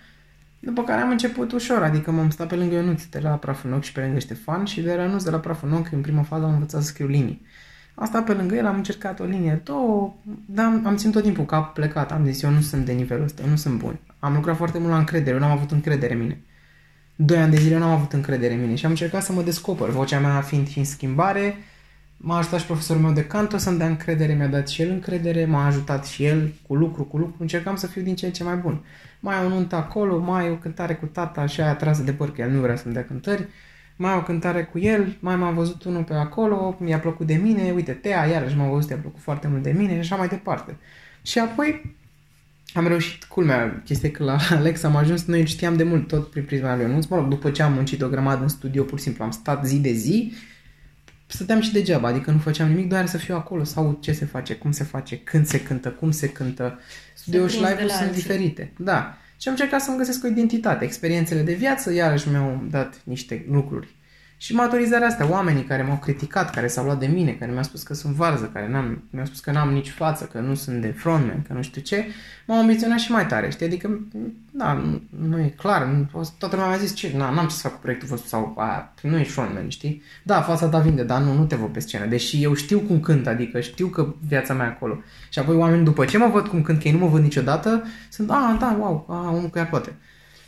după 0.66 0.84
care 0.84 1.02
am 1.02 1.10
început 1.10 1.52
ușor, 1.52 1.84
adică 1.84 2.12
m-am 2.12 2.30
stat 2.30 2.48
pe 2.48 2.56
lângă 2.56 2.76
Ionuț 2.76 3.04
de 3.04 3.20
la 3.20 3.30
Praful 3.30 3.70
Noc 3.70 3.84
și 3.84 3.92
pe 3.92 4.02
lângă 4.02 4.20
Ștefan 4.20 4.66
și 4.66 4.82
de 4.82 4.94
la 4.96 5.02
Ionuț 5.02 5.24
de 5.24 5.30
la 5.30 5.38
Praful 5.38 5.70
Noc, 5.70 5.92
în 5.92 6.02
prima 6.02 6.22
fază 6.22 6.46
am 6.46 6.54
învățat 6.54 6.82
să 6.82 6.88
scriu 6.88 7.08
linii. 7.08 7.46
Am 7.96 8.06
stat 8.06 8.24
pe 8.24 8.34
lângă 8.34 8.56
el, 8.56 8.66
am 8.66 8.76
încercat 8.76 9.20
o 9.20 9.24
linie, 9.24 9.62
două, 9.64 10.14
dar 10.46 10.66
am, 10.66 10.82
am 10.86 10.96
ținut 10.96 11.14
tot 11.14 11.24
timpul 11.24 11.46
cap 11.46 11.74
plecat. 11.74 12.12
Am 12.12 12.26
zis, 12.26 12.42
eu 12.42 12.50
nu 12.50 12.62
sunt 12.62 12.86
de 12.86 12.92
nivelul 12.92 13.24
ăsta, 13.24 13.42
eu 13.44 13.50
nu 13.50 13.56
sunt 13.56 13.78
bun. 13.78 14.00
Am 14.20 14.34
lucrat 14.34 14.56
foarte 14.56 14.78
mult 14.78 14.92
la 14.92 14.98
încredere, 14.98 15.36
eu 15.36 15.42
n-am 15.42 15.52
avut 15.52 15.72
încredere 15.72 16.14
în 16.14 16.20
mine. 16.20 16.42
Doi 17.16 17.38
ani 17.38 17.52
de 17.52 17.58
zile 17.58 17.78
n-am 17.78 17.92
avut 17.92 18.14
încredere 18.14 18.54
în 18.54 18.62
mine 18.62 18.76
și 18.76 18.86
am 18.86 18.92
încercat 18.92 19.24
să 19.24 19.34
mă 19.34 19.42
descoper. 19.42 19.90
Vocea 19.90 20.20
mea 20.20 20.42
fiind 20.42 20.68
și 20.68 20.78
în 20.78 20.86
schimbare, 20.86 21.58
M-a 22.18 22.38
ajutat 22.38 22.60
și 22.60 22.66
profesorul 22.66 23.02
meu 23.02 23.12
de 23.12 23.26
canto 23.26 23.58
să-mi 23.58 23.78
dea 23.78 23.88
încredere, 23.88 24.34
mi-a 24.34 24.48
dat 24.48 24.68
și 24.68 24.82
el 24.82 24.90
încredere, 24.90 25.46
m-a 25.46 25.66
ajutat 25.66 26.06
și 26.06 26.24
el 26.24 26.54
cu 26.68 26.76
lucru, 26.76 27.04
cu 27.04 27.18
lucru, 27.18 27.36
încercam 27.40 27.76
să 27.76 27.88
fiu 27.88 28.02
din 28.02 28.16
ce 28.16 28.26
în 28.26 28.32
ce 28.32 28.44
mai 28.44 28.56
bun. 28.56 28.84
Mai 29.20 29.38
au 29.38 29.46
o 29.46 29.50
nuntă 29.50 29.76
acolo, 29.76 30.20
mai 30.20 30.50
o 30.50 30.56
cântare 30.56 30.96
cu 30.96 31.06
tata 31.06 31.46
și 31.46 31.62
aia 31.62 31.76
trasă 31.76 32.02
de 32.02 32.12
păr, 32.12 32.32
că 32.32 32.42
el 32.42 32.50
nu 32.50 32.60
vrea 32.60 32.76
să-mi 32.76 32.94
dea 32.94 33.06
cântări, 33.06 33.48
mai 33.96 34.16
o 34.16 34.24
cântare 34.24 34.64
cu 34.64 34.80
el, 34.80 35.18
mai 35.20 35.36
m-a 35.36 35.52
văzut 35.52 35.84
unul 35.84 36.04
pe 36.04 36.14
acolo, 36.14 36.78
mi-a 36.80 37.00
plăcut 37.00 37.28
de 37.28 37.34
mine, 37.34 37.72
uite, 37.72 37.92
Tea, 37.92 38.26
iarăși 38.26 38.58
m-a 38.58 38.70
văzut, 38.70 38.90
i-a 38.90 38.98
plăcut 38.98 39.22
foarte 39.22 39.48
mult 39.48 39.64
de 39.64 39.72
mine 39.72 39.94
și 39.94 40.00
așa 40.00 40.16
mai 40.16 40.28
departe. 40.28 40.78
Și 41.22 41.40
apoi 41.40 41.96
am 42.74 42.88
reușit, 42.88 43.24
culmea, 43.24 43.82
chestia 43.86 44.12
că 44.12 44.24
la 44.24 44.38
Alex 44.50 44.84
am 44.84 44.96
ajuns, 44.96 45.26
noi 45.26 45.46
știam 45.46 45.76
de 45.76 45.84
mult 45.84 46.08
tot 46.08 46.30
prin 46.30 46.44
prisma 46.44 46.76
lui 46.76 46.86
Ionuț, 46.86 47.06
mă 47.06 47.16
rog, 47.16 47.28
după 47.28 47.52
ce 47.52 47.64
am 47.64 47.74
muncit 47.74 48.02
o 48.02 48.10
grămadă 48.10 48.42
în 48.42 48.48
studio, 48.48 48.84
pur 48.84 48.98
și 48.98 49.04
simplu 49.04 49.24
am 49.24 49.32
stat 49.32 49.66
zi 49.66 49.80
de 49.80 49.92
zi 49.92 50.34
stăteam 51.28 51.62
și 51.62 51.72
degeaba, 51.72 52.08
adică 52.08 52.32
nu 52.32 52.38
făceam 52.38 52.70
nimic, 52.70 52.90
doar 52.90 53.06
să 53.06 53.18
fiu 53.18 53.36
acolo, 53.36 53.64
să 53.64 53.80
aud 53.80 54.02
ce 54.02 54.12
se 54.12 54.26
face, 54.26 54.56
cum 54.56 54.72
se 54.72 54.84
face, 54.84 55.18
când 55.18 55.46
se 55.46 55.62
cântă, 55.62 55.90
cum 55.90 56.12
se 56.12 56.30
cântă. 56.30 56.80
Studio 57.14 57.48
și 57.48 57.56
live-ul 57.56 57.90
sunt 57.90 58.12
diferite. 58.12 58.74
Da. 58.78 59.18
Și 59.38 59.48
am 59.48 59.54
încercat 59.54 59.82
să-mi 59.82 59.98
găsesc 59.98 60.24
o 60.24 60.28
identitate. 60.28 60.86
Experiențele 60.86 61.42
de 61.42 61.54
viață, 61.54 61.94
iarăși 61.94 62.30
mi-au 62.30 62.66
dat 62.70 63.02
niște 63.04 63.46
lucruri 63.50 63.96
și 64.38 64.56
maturizarea 64.56 65.08
asta, 65.08 65.30
oamenii 65.30 65.64
care 65.64 65.84
m-au 65.84 65.98
criticat, 65.98 66.50
care 66.54 66.68
s-au 66.68 66.84
luat 66.84 67.00
de 67.00 67.06
mine, 67.06 67.32
care 67.32 67.52
mi-au 67.52 67.64
spus 67.64 67.84
că 67.84 67.94
sunt 67.94 68.14
varză, 68.14 68.50
care 68.54 68.70
n-am, 68.70 69.04
mi-au 69.10 69.26
spus 69.26 69.40
că 69.40 69.52
n-am 69.52 69.74
nici 69.74 69.90
față, 69.90 70.26
că 70.26 70.40
nu 70.40 70.56
sunt 70.56 70.82
de 70.82 70.88
frontman, 70.88 71.42
că 71.48 71.54
nu 71.54 71.62
știu 71.62 71.82
ce, 71.82 72.06
m-au 72.46 72.60
ambiționat 72.60 73.00
și 73.00 73.12
mai 73.12 73.28
tare, 73.28 73.50
știi? 73.50 73.66
Adică, 73.66 74.08
da, 74.52 74.74
nu, 74.74 75.02
nu 75.28 75.40
e 75.40 75.54
clar, 75.58 75.86
nu, 75.86 76.08
toată 76.38 76.56
lumea 76.56 76.70
mi-a 76.70 76.78
zis, 76.78 76.96
ce, 76.96 77.12
na, 77.18 77.30
n-am 77.30 77.48
ce 77.48 77.56
să 77.56 77.62
fac 77.62 77.74
cu 77.74 77.80
proiectul 77.82 78.08
vostru 78.08 78.28
sau, 78.28 78.54
a, 78.58 78.94
nu 79.02 79.18
ești 79.18 79.32
frontman, 79.32 79.70
știi? 79.70 80.02
Da, 80.24 80.42
fața 80.42 80.68
ta 80.68 80.80
vinde, 80.80 81.04
dar 81.04 81.22
nu, 81.22 81.34
nu 81.34 81.46
te 81.46 81.56
văd 81.56 81.70
pe 81.70 81.80
scenă, 81.80 82.06
deși 82.06 82.44
eu 82.44 82.54
știu 82.54 82.80
cum 82.80 83.00
cânt, 83.00 83.28
adică 83.28 83.60
știu 83.60 83.88
că 83.88 84.14
viața 84.28 84.54
mea 84.54 84.68
acolo. 84.68 84.98
Și 85.30 85.40
apoi 85.40 85.56
oamenii, 85.56 85.86
după 85.86 86.06
ce 86.06 86.18
mă 86.18 86.28
văd 86.28 86.48
cum 86.48 86.62
cânt, 86.62 86.82
că 86.82 86.88
ei 86.88 86.94
nu 86.94 87.00
mă 87.00 87.08
văd 87.08 87.22
niciodată, 87.22 87.84
sunt, 88.10 88.30
a, 88.30 88.58
da, 88.60 88.76
wow, 88.80 89.06
a, 89.10 89.32
omul 89.32 89.50
chiar 89.50 89.70
poate. 89.70 89.96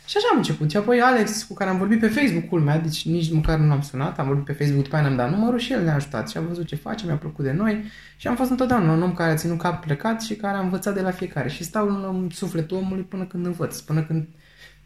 Și 0.08 0.16
așa 0.16 0.26
am 0.30 0.36
început. 0.36 0.70
Și 0.70 0.76
apoi 0.76 1.00
Alex, 1.00 1.42
cu 1.42 1.54
care 1.54 1.70
am 1.70 1.78
vorbit 1.78 2.00
pe 2.00 2.08
Facebook-ul 2.08 2.60
meu, 2.60 2.80
deci 2.80 3.06
nici 3.06 3.32
măcar 3.32 3.58
nu 3.58 3.66
l-am 3.66 3.82
sunat, 3.82 4.18
am 4.18 4.26
vorbit 4.26 4.44
pe 4.44 4.52
Facebook, 4.52 4.82
după 4.82 4.94
aia 4.94 5.04
ne-am 5.04 5.16
dat 5.16 5.30
numărul 5.30 5.58
și 5.58 5.72
el 5.72 5.84
ne-a 5.84 5.94
ajutat 5.94 6.30
și 6.30 6.36
a 6.36 6.40
văzut 6.40 6.66
ce 6.66 6.76
face, 6.76 7.06
mi-a 7.06 7.16
plăcut 7.16 7.44
de 7.44 7.52
noi 7.52 7.84
și 8.16 8.28
am 8.28 8.36
fost 8.36 8.50
întotdeauna 8.50 8.92
un 8.92 9.02
om 9.02 9.14
care 9.14 9.30
a 9.30 9.34
ținut 9.34 9.58
cap 9.58 9.84
plecat 9.84 10.22
și 10.22 10.34
care 10.34 10.56
a 10.56 10.60
învățat 10.60 10.94
de 10.94 11.00
la 11.00 11.10
fiecare. 11.10 11.48
Și 11.48 11.64
stau 11.64 11.88
în 11.88 12.28
sufletul 12.30 12.76
omului 12.76 13.02
până 13.02 13.24
când 13.24 13.46
învăț, 13.46 13.80
până 13.80 14.02
când 14.02 14.28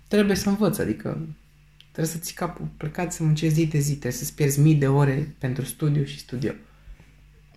trebuie 0.08 0.36
să 0.36 0.48
învăț, 0.48 0.78
adică 0.78 1.28
trebuie 1.92 2.14
să 2.14 2.18
ții 2.18 2.34
capul 2.34 2.68
plecat, 2.76 3.12
să 3.12 3.22
muncești 3.22 3.54
zi 3.54 3.66
de 3.66 3.78
zi, 3.78 3.90
trebuie 3.90 4.12
să-ți 4.12 4.34
pierzi 4.34 4.60
mii 4.60 4.74
de 4.74 4.88
ore 4.88 5.34
pentru 5.38 5.64
studiu 5.64 6.04
și 6.04 6.18
studiu 6.18 6.54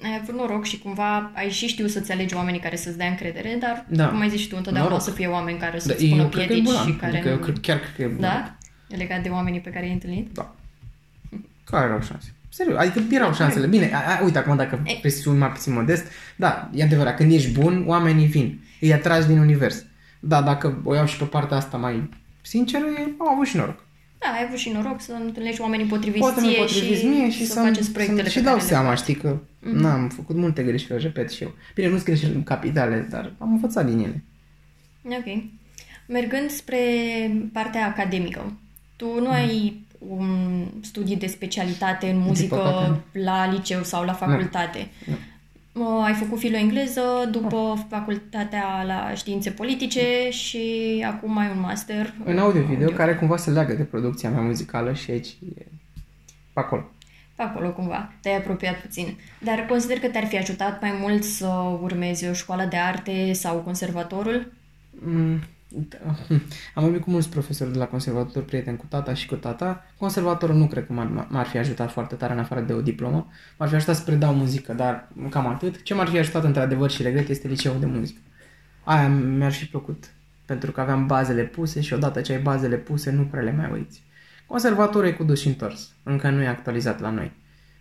ai 0.03 0.19
avut 0.21 0.35
noroc 0.35 0.65
și 0.65 0.79
cumva 0.79 1.31
ai 1.35 1.49
și 1.49 1.67
știu 1.67 1.87
să-ți 1.87 2.11
alegi 2.11 2.35
oamenii 2.35 2.59
care 2.59 2.75
să-ți 2.75 2.97
dea 2.97 3.07
încredere, 3.07 3.57
dar, 3.59 3.85
da. 3.87 4.07
cum 4.07 4.19
ai 4.19 4.29
zis 4.29 4.39
și 4.39 4.47
tu, 4.47 4.55
întotdeauna 4.57 4.91
noroc. 4.91 5.07
o 5.07 5.09
să 5.09 5.15
fie 5.15 5.27
oameni 5.27 5.57
care 5.57 5.79
să-ți 5.79 6.07
da, 6.07 6.07
spună 6.07 6.25
piedici 6.25 6.69
și 6.69 6.93
care 6.93 7.17
adică 7.17 7.29
nu... 7.29 7.45
Eu 7.47 7.53
chiar 7.61 7.79
cred 7.79 7.93
că 7.95 8.01
e 8.01 8.15
Da? 8.19 8.55
E 8.89 8.95
legat 8.95 9.21
de 9.21 9.29
oamenii 9.29 9.59
pe 9.59 9.69
care 9.69 9.85
i-ai 9.85 9.93
întâlnit? 9.93 10.33
Da. 10.33 10.55
Care 11.63 11.85
erau 11.85 12.01
șanse? 12.01 12.33
Serios, 12.49 12.77
adică 12.77 13.15
erau 13.15 13.33
șansele. 13.33 13.67
Bine, 13.67 13.91
a, 13.93 13.97
a, 13.97 14.23
uite 14.23 14.37
acum 14.37 14.55
dacă 14.55 14.79
vrei 14.99 15.11
să 15.11 15.29
mai 15.29 15.49
puțin 15.49 15.73
modest, 15.73 16.07
da, 16.35 16.69
e 16.73 16.83
adevărat, 16.83 17.15
când 17.15 17.31
ești 17.31 17.51
bun, 17.51 17.83
oamenii 17.87 18.25
vin, 18.25 18.59
îi 18.81 18.93
atragi 18.93 19.27
din 19.27 19.37
univers. 19.37 19.85
Da, 20.19 20.41
dacă 20.41 20.81
o 20.83 20.95
iau 20.95 21.05
și 21.05 21.17
pe 21.17 21.23
partea 21.23 21.57
asta 21.57 21.77
mai 21.77 22.09
sinceră, 22.41 22.85
am 23.17 23.29
avut 23.33 23.47
și 23.47 23.57
noroc. 23.57 23.83
Da, 24.17 24.27
ai 24.27 24.43
avut 24.47 24.57
și 24.57 24.69
noroc 24.69 25.01
să 25.01 25.11
întâlnești 25.25 25.61
oamenii 25.61 25.85
potriviți 25.85 26.19
Poate 26.19 26.41
ție 26.41 26.67
și, 26.67 27.05
mie 27.05 27.29
și 27.29 27.45
să, 27.45 27.53
să 27.53 27.59
faceți 27.59 27.91
proiectele 27.91 28.29
Și 28.29 28.39
dau 28.39 28.59
seama, 28.59 28.95
știi 28.95 29.15
că 29.15 29.37
mm-hmm. 29.65 29.81
n-am 29.81 30.09
făcut 30.09 30.35
multe 30.35 30.63
greșeli, 30.63 31.01
repet 31.01 31.31
și 31.31 31.43
eu. 31.43 31.53
Bine, 31.75 31.87
nu 31.87 31.93
sunt 31.93 32.05
greșeli 32.05 32.43
capitale, 32.43 33.07
dar 33.09 33.33
am 33.37 33.51
învățat 33.51 33.85
din 33.85 33.99
ele. 33.99 34.23
Ok. 35.03 35.43
Mergând 36.07 36.49
spre 36.49 36.77
partea 37.53 37.85
academică, 37.85 38.53
tu 38.95 39.05
nu 39.05 39.27
mm. 39.27 39.31
ai 39.31 39.83
un 39.99 40.65
studii 40.81 41.15
de 41.15 41.27
specialitate 41.27 42.09
în 42.09 42.17
muzică 42.17 43.03
la 43.11 43.51
liceu 43.51 43.83
sau 43.83 44.03
la 44.03 44.13
facultate. 44.13 44.89
Nu. 45.05 45.15
Nu 45.71 46.01
ai 46.01 46.13
făcut 46.13 46.39
filo-engleză, 46.39 47.01
după 47.31 47.55
oh. 47.55 47.79
facultatea 47.89 48.83
la 48.85 49.13
științe 49.15 49.49
politice 49.49 50.29
și 50.29 51.03
acum 51.07 51.37
ai 51.37 51.49
un 51.55 51.59
master. 51.59 52.13
În 52.25 52.37
audio-video, 52.37 52.89
care 52.89 53.15
cumva 53.15 53.37
se 53.37 53.49
leagă 53.49 53.73
de 53.73 53.83
producția 53.83 54.29
mea 54.29 54.41
muzicală 54.41 54.93
și 54.93 55.11
aici 55.11 55.27
e 55.27 55.65
pe 56.53 56.59
acolo. 56.59 56.91
Pe 57.35 57.43
acolo 57.43 57.73
cumva, 57.73 58.13
te-ai 58.21 58.37
apropiat 58.37 58.81
puțin. 58.81 59.17
Dar 59.39 59.65
consider 59.65 59.99
că 59.99 60.07
te-ar 60.07 60.25
fi 60.25 60.37
ajutat 60.37 60.81
mai 60.81 60.97
mult 61.01 61.23
să 61.23 61.47
urmezi 61.81 62.27
o 62.27 62.33
școală 62.33 62.65
de 62.69 62.77
arte 62.77 63.33
sau 63.33 63.57
conservatorul? 63.57 64.53
Mm, 64.89 65.39
da. 65.67 65.97
Am 66.73 66.83
vorbit 66.83 67.01
cu 67.01 67.09
mulți 67.09 67.29
profesori 67.29 67.71
de 67.71 67.77
la 67.77 67.85
conservator, 67.85 68.43
prieteni 68.43 68.77
cu 68.77 68.85
tata 68.89 69.13
și 69.13 69.27
cu 69.27 69.35
tata. 69.35 69.85
Conservatorul 69.97 70.55
nu 70.55 70.67
cred 70.67 70.85
că 70.85 70.93
m-ar, 70.93 71.27
m-ar 71.29 71.45
fi 71.45 71.57
ajutat 71.57 71.91
foarte 71.91 72.15
tare 72.15 72.33
în 72.33 72.39
afară 72.39 72.61
de 72.61 72.73
o 72.73 72.81
diplomă. 72.81 73.27
M-ar 73.57 73.69
fi 73.69 73.75
ajutat 73.75 73.95
să 73.95 74.03
predau 74.03 74.33
muzică, 74.33 74.73
dar 74.73 75.07
cam 75.29 75.47
atât. 75.47 75.83
Ce 75.83 75.93
m-ar 75.93 76.07
fi 76.07 76.17
ajutat 76.17 76.43
într-adevăr 76.43 76.89
și 76.89 77.01
regret 77.01 77.29
este 77.29 77.47
liceul 77.47 77.79
de 77.79 77.85
muzică. 77.85 78.19
Aia 78.83 79.07
mi-ar 79.07 79.51
fi 79.51 79.65
plăcut, 79.65 80.11
pentru 80.45 80.71
că 80.71 80.81
aveam 80.81 81.05
bazele 81.05 81.43
puse 81.43 81.81
și 81.81 81.93
odată 81.93 82.21
ce 82.21 82.33
ai 82.33 82.41
bazele 82.41 82.75
puse, 82.75 83.11
nu 83.11 83.23
prea 83.23 83.41
le 83.41 83.51
mai 83.51 83.69
uiți. 83.71 84.03
Conservatorul 84.47 85.07
e 85.07 85.11
cu 85.11 85.23
dus 85.23 85.39
și 85.39 85.47
întors, 85.47 85.91
încă 86.03 86.29
nu 86.29 86.41
e 86.41 86.47
actualizat 86.47 86.99
la 86.99 87.09
noi. 87.09 87.31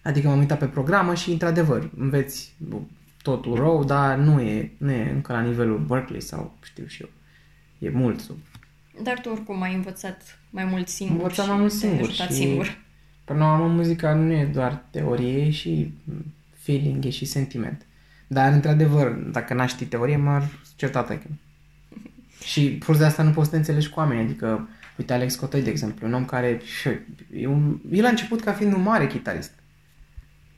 Adică 0.02 0.28
m-am 0.28 0.38
uitat 0.38 0.58
pe 0.58 0.66
programă 0.66 1.14
și, 1.14 1.30
într-adevăr, 1.30 1.90
înveți 1.98 2.56
totul 3.22 3.54
rău, 3.54 3.84
dar 3.84 4.16
nu 4.16 4.40
e, 4.40 4.72
nu 4.78 4.90
e 4.90 5.10
încă 5.10 5.32
la 5.32 5.40
nivelul 5.40 5.78
Berkeley 5.78 6.20
sau 6.20 6.58
știu 6.62 6.86
și 6.86 7.02
eu. 7.02 7.08
E 7.78 7.90
mult 7.90 8.20
sub. 8.20 8.36
Dar 9.02 9.20
tu 9.20 9.28
oricum 9.28 9.62
ai 9.62 9.74
învățat 9.74 10.38
mai 10.50 10.64
mult 10.64 10.88
singur. 10.88 11.16
Învățat 11.16 11.46
mai 11.46 11.56
mult 11.56 11.72
singur. 11.72 12.10
Și 12.10 12.32
singur. 12.32 12.78
Până 13.24 13.38
la 13.38 13.52
urmă, 13.52 13.66
muzica 13.66 14.14
nu 14.14 14.32
e 14.32 14.44
doar 14.44 14.84
teorie, 14.90 15.46
e 15.46 15.50
și 15.50 15.92
feeling, 16.58 17.04
e 17.04 17.10
și 17.10 17.24
sentiment. 17.24 17.86
Dar, 18.26 18.52
într-adevăr, 18.52 19.10
dacă 19.10 19.54
n-aș 19.54 19.70
ști 19.70 19.86
teorie, 19.86 20.16
m-ar 20.16 20.48
certa 20.76 21.02
taică. 21.02 21.26
și 22.50 22.70
plus 22.70 22.98
de 22.98 23.04
asta 23.04 23.22
nu 23.22 23.30
poți 23.30 23.44
să 23.44 23.52
te 23.52 23.58
înțelegi 23.58 23.88
cu 23.88 23.98
oameni. 23.98 24.20
Adică, 24.20 24.68
uite, 24.98 25.12
Alex 25.12 25.34
Cotoi, 25.34 25.62
de 25.62 25.70
exemplu, 25.70 26.06
un 26.06 26.12
om 26.12 26.24
care... 26.24 26.60
E 27.36 27.46
un, 27.46 27.80
el 27.90 28.04
a 28.04 28.08
început 28.08 28.40
ca 28.40 28.52
fiind 28.52 28.72
un 28.72 28.82
mare 28.82 29.06
chitarist. 29.06 29.52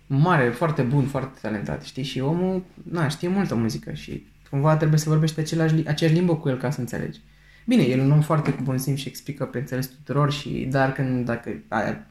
Mare, 0.06 0.48
foarte 0.48 0.82
bun, 0.82 1.04
foarte 1.04 1.38
talentat, 1.40 1.84
știi? 1.84 2.02
Și 2.02 2.20
omul, 2.20 2.64
na, 2.90 3.08
știe 3.08 3.28
multă 3.28 3.54
muzică 3.54 3.92
și 3.92 4.26
Cumva 4.50 4.76
trebuie 4.76 4.98
să 4.98 5.08
vorbești 5.08 5.40
același, 5.40 5.74
aceeași 5.86 6.16
limbă 6.16 6.36
cu 6.36 6.48
el 6.48 6.56
ca 6.56 6.70
să 6.70 6.80
înțelegi. 6.80 7.20
Bine, 7.66 7.82
el 7.82 7.98
e 7.98 8.02
un 8.02 8.10
om 8.10 8.20
foarte 8.20 8.52
cu 8.52 8.62
bun 8.62 8.78
simț 8.78 8.98
și 8.98 9.08
explică 9.08 9.44
pe 9.44 9.58
înțeles 9.58 9.86
tuturor 9.86 10.32
și 10.32 10.66
dar 10.70 10.92
când 10.92 11.24
dacă 11.24 11.50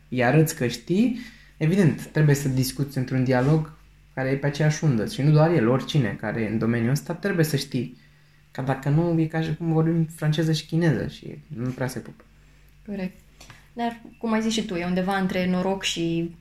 îi 0.09 0.23
arăți 0.23 0.55
că 0.55 0.67
știi, 0.67 1.19
evident, 1.57 2.05
trebuie 2.05 2.35
să 2.35 2.47
discuți 2.47 2.97
într-un 2.97 3.23
dialog 3.23 3.73
care 4.13 4.29
e 4.29 4.35
pe 4.35 4.45
aceeași 4.45 4.83
undă 4.83 5.05
și 5.05 5.21
nu 5.21 5.31
doar 5.31 5.51
el, 5.51 5.67
oricine 5.67 6.17
care 6.19 6.41
e 6.41 6.47
în 6.47 6.57
domeniul 6.57 6.91
ăsta 6.91 7.13
trebuie 7.13 7.45
să 7.45 7.55
știi. 7.55 7.97
Că 8.55 8.61
dacă 8.61 8.89
nu, 8.89 9.19
e 9.19 9.25
ca 9.25 9.41
și 9.41 9.55
cum 9.55 9.73
vorbim 9.73 10.03
franceză 10.15 10.51
și 10.51 10.65
chineză 10.65 11.07
și 11.07 11.37
nu 11.47 11.69
prea 11.69 11.87
se 11.87 11.99
pupă. 11.99 12.23
Corect. 12.85 13.19
Dar, 13.73 14.01
cum 14.17 14.31
ai 14.31 14.41
zis 14.41 14.53
și 14.53 14.65
tu, 14.65 14.75
e 14.75 14.85
undeva 14.85 15.17
între 15.17 15.49
noroc 15.49 15.83
și 15.83 16.35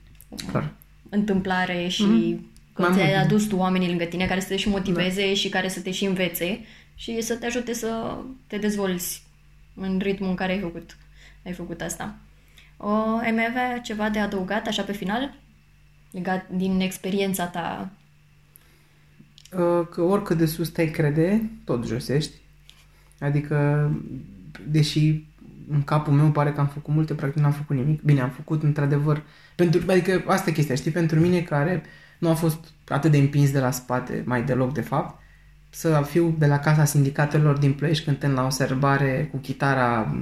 Clar. 0.51 0.73
întâmplare 1.09 1.89
și 1.89 2.37
mm-hmm 2.37 2.53
Că 2.75 2.91
ți-ai 2.93 3.15
adus 3.15 3.47
tu 3.47 3.57
oamenii 3.57 3.89
lângă 3.89 4.05
tine 4.05 4.27
care 4.27 4.41
să 4.41 4.49
te 4.49 4.57
și 4.57 4.69
motiveze 4.69 5.27
da. 5.27 5.35
și 5.35 5.49
care 5.49 5.69
să 5.69 5.81
te 5.81 5.91
și 5.91 6.05
învețe 6.05 6.61
și 6.95 7.21
să 7.21 7.37
te 7.37 7.47
ajute 7.47 7.73
să 7.73 8.17
te 8.47 8.59
dezvolți 8.59 9.23
în 9.75 9.99
ritmul 10.03 10.29
în 10.29 10.35
care 10.35 10.53
ai 10.53 10.61
făcut, 10.61 10.97
ai 11.45 11.53
făcut 11.53 11.81
asta. 11.81 12.17
O, 12.77 12.89
ai 13.17 13.31
mai 13.31 13.47
avea 13.47 13.81
ceva 13.81 14.11
de 14.11 14.19
adăugat 14.19 14.67
așa 14.67 14.83
pe 14.83 14.93
final? 14.93 15.35
Legat 16.11 16.49
din 16.49 16.81
experiența 16.81 17.47
ta? 17.47 17.91
Uh, 19.53 19.87
că 19.91 20.03
oricât 20.03 20.37
de 20.37 20.47
sus 20.47 20.69
te 20.69 20.91
crede, 20.91 21.51
tot 21.65 21.87
josești. 21.87 22.33
Adică, 23.21 23.91
deși 24.69 25.25
în 25.71 25.83
capul 25.83 26.13
meu 26.13 26.31
pare 26.31 26.53
că 26.53 26.61
am 26.61 26.67
făcut 26.67 26.95
multe, 26.95 27.15
practic 27.15 27.43
n-am 27.43 27.53
făcut 27.53 27.77
nimic. 27.77 28.03
Bine, 28.03 28.21
am 28.21 28.31
făcut 28.31 28.63
într-adevăr, 28.63 29.23
pentru, 29.55 29.83
adică 29.89 30.23
asta 30.27 30.51
e 30.51 30.53
chestia, 30.53 30.75
știi, 30.75 30.91
pentru 30.91 31.21
mine 31.21 31.41
care 31.41 31.83
nu 32.19 32.29
a 32.29 32.35
fost 32.35 32.59
atât 32.89 33.11
de 33.11 33.19
împins 33.19 33.51
de 33.51 33.59
la 33.59 33.71
spate, 33.71 34.23
mai 34.27 34.45
deloc 34.45 34.73
de 34.73 34.81
fapt, 34.81 35.23
să 35.71 36.03
fiu 36.07 36.35
de 36.39 36.47
la 36.47 36.59
Casa 36.59 36.85
Sindicatelor 36.85 37.57
din 37.57 37.73
Ploiești 37.73 38.05
cântând 38.05 38.35
la 38.35 38.45
o 38.45 38.51
serbare 38.51 39.29
cu 39.31 39.37
chitara 39.37 40.17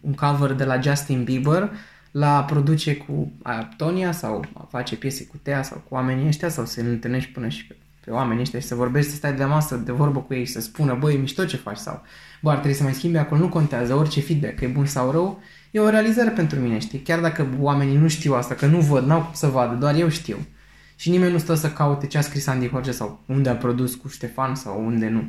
un 0.00 0.12
cover 0.12 0.52
de 0.52 0.64
la 0.64 0.80
Justin 0.80 1.24
Bieber, 1.24 1.70
la 2.10 2.44
produce 2.44 2.96
cu 2.96 3.32
Tonia 3.76 4.12
sau 4.12 4.44
a 4.52 4.66
face 4.70 4.96
piese 4.96 5.26
cu 5.26 5.36
Tea 5.42 5.62
sau 5.62 5.78
cu 5.88 5.94
oamenii 5.94 6.26
ăștia 6.26 6.48
sau 6.48 6.64
să 6.64 6.82
ne 6.82 6.88
întâlnești 6.88 7.32
până 7.32 7.48
și 7.48 7.66
pe, 7.66 7.76
pe 8.08 8.14
oamenii 8.14 8.42
ăștia 8.42 8.58
și 8.58 8.66
să 8.66 8.74
vorbești, 8.74 9.10
să 9.10 9.16
stai 9.16 9.34
de 9.34 9.44
masă 9.44 9.76
de 9.76 9.92
vorbă 9.92 10.20
cu 10.20 10.34
ei 10.34 10.44
și 10.44 10.52
să 10.52 10.60
spună, 10.60 10.96
băi, 11.00 11.16
mișto 11.16 11.44
ce 11.44 11.56
faci 11.56 11.76
sau, 11.76 12.02
bă, 12.42 12.50
ar 12.50 12.56
trebui 12.56 12.76
să 12.76 12.82
mai 12.82 12.92
schimbi 12.92 13.16
acolo, 13.18 13.40
nu 13.40 13.48
contează, 13.48 13.94
orice 13.94 14.20
feedback, 14.20 14.54
că 14.54 14.64
e 14.64 14.68
bun 14.68 14.86
sau 14.86 15.10
rău, 15.10 15.42
e 15.70 15.80
o 15.80 15.88
realizare 15.88 16.30
pentru 16.30 16.60
mine, 16.60 16.78
știi? 16.78 16.98
Chiar 16.98 17.20
dacă 17.20 17.46
oamenii 17.60 17.96
nu 17.96 18.08
știu 18.08 18.34
asta, 18.34 18.54
că 18.54 18.66
nu 18.66 18.80
văd, 18.80 19.06
n-au 19.06 19.20
cum 19.20 19.32
să 19.32 19.46
vadă, 19.46 19.74
doar 19.74 19.94
eu 19.94 20.08
știu 20.08 20.36
și 20.96 21.10
nimeni 21.10 21.32
nu 21.32 21.38
stă 21.38 21.54
să 21.54 21.70
caute 21.70 22.06
ce 22.06 22.18
a 22.18 22.20
scris 22.20 22.46
Andy 22.46 22.68
Horge 22.68 22.90
sau 22.90 23.20
unde 23.26 23.48
a 23.48 23.56
produs 23.56 23.94
cu 23.94 24.08
Ștefan 24.08 24.54
sau 24.54 24.86
unde 24.86 25.08
nu. 25.08 25.20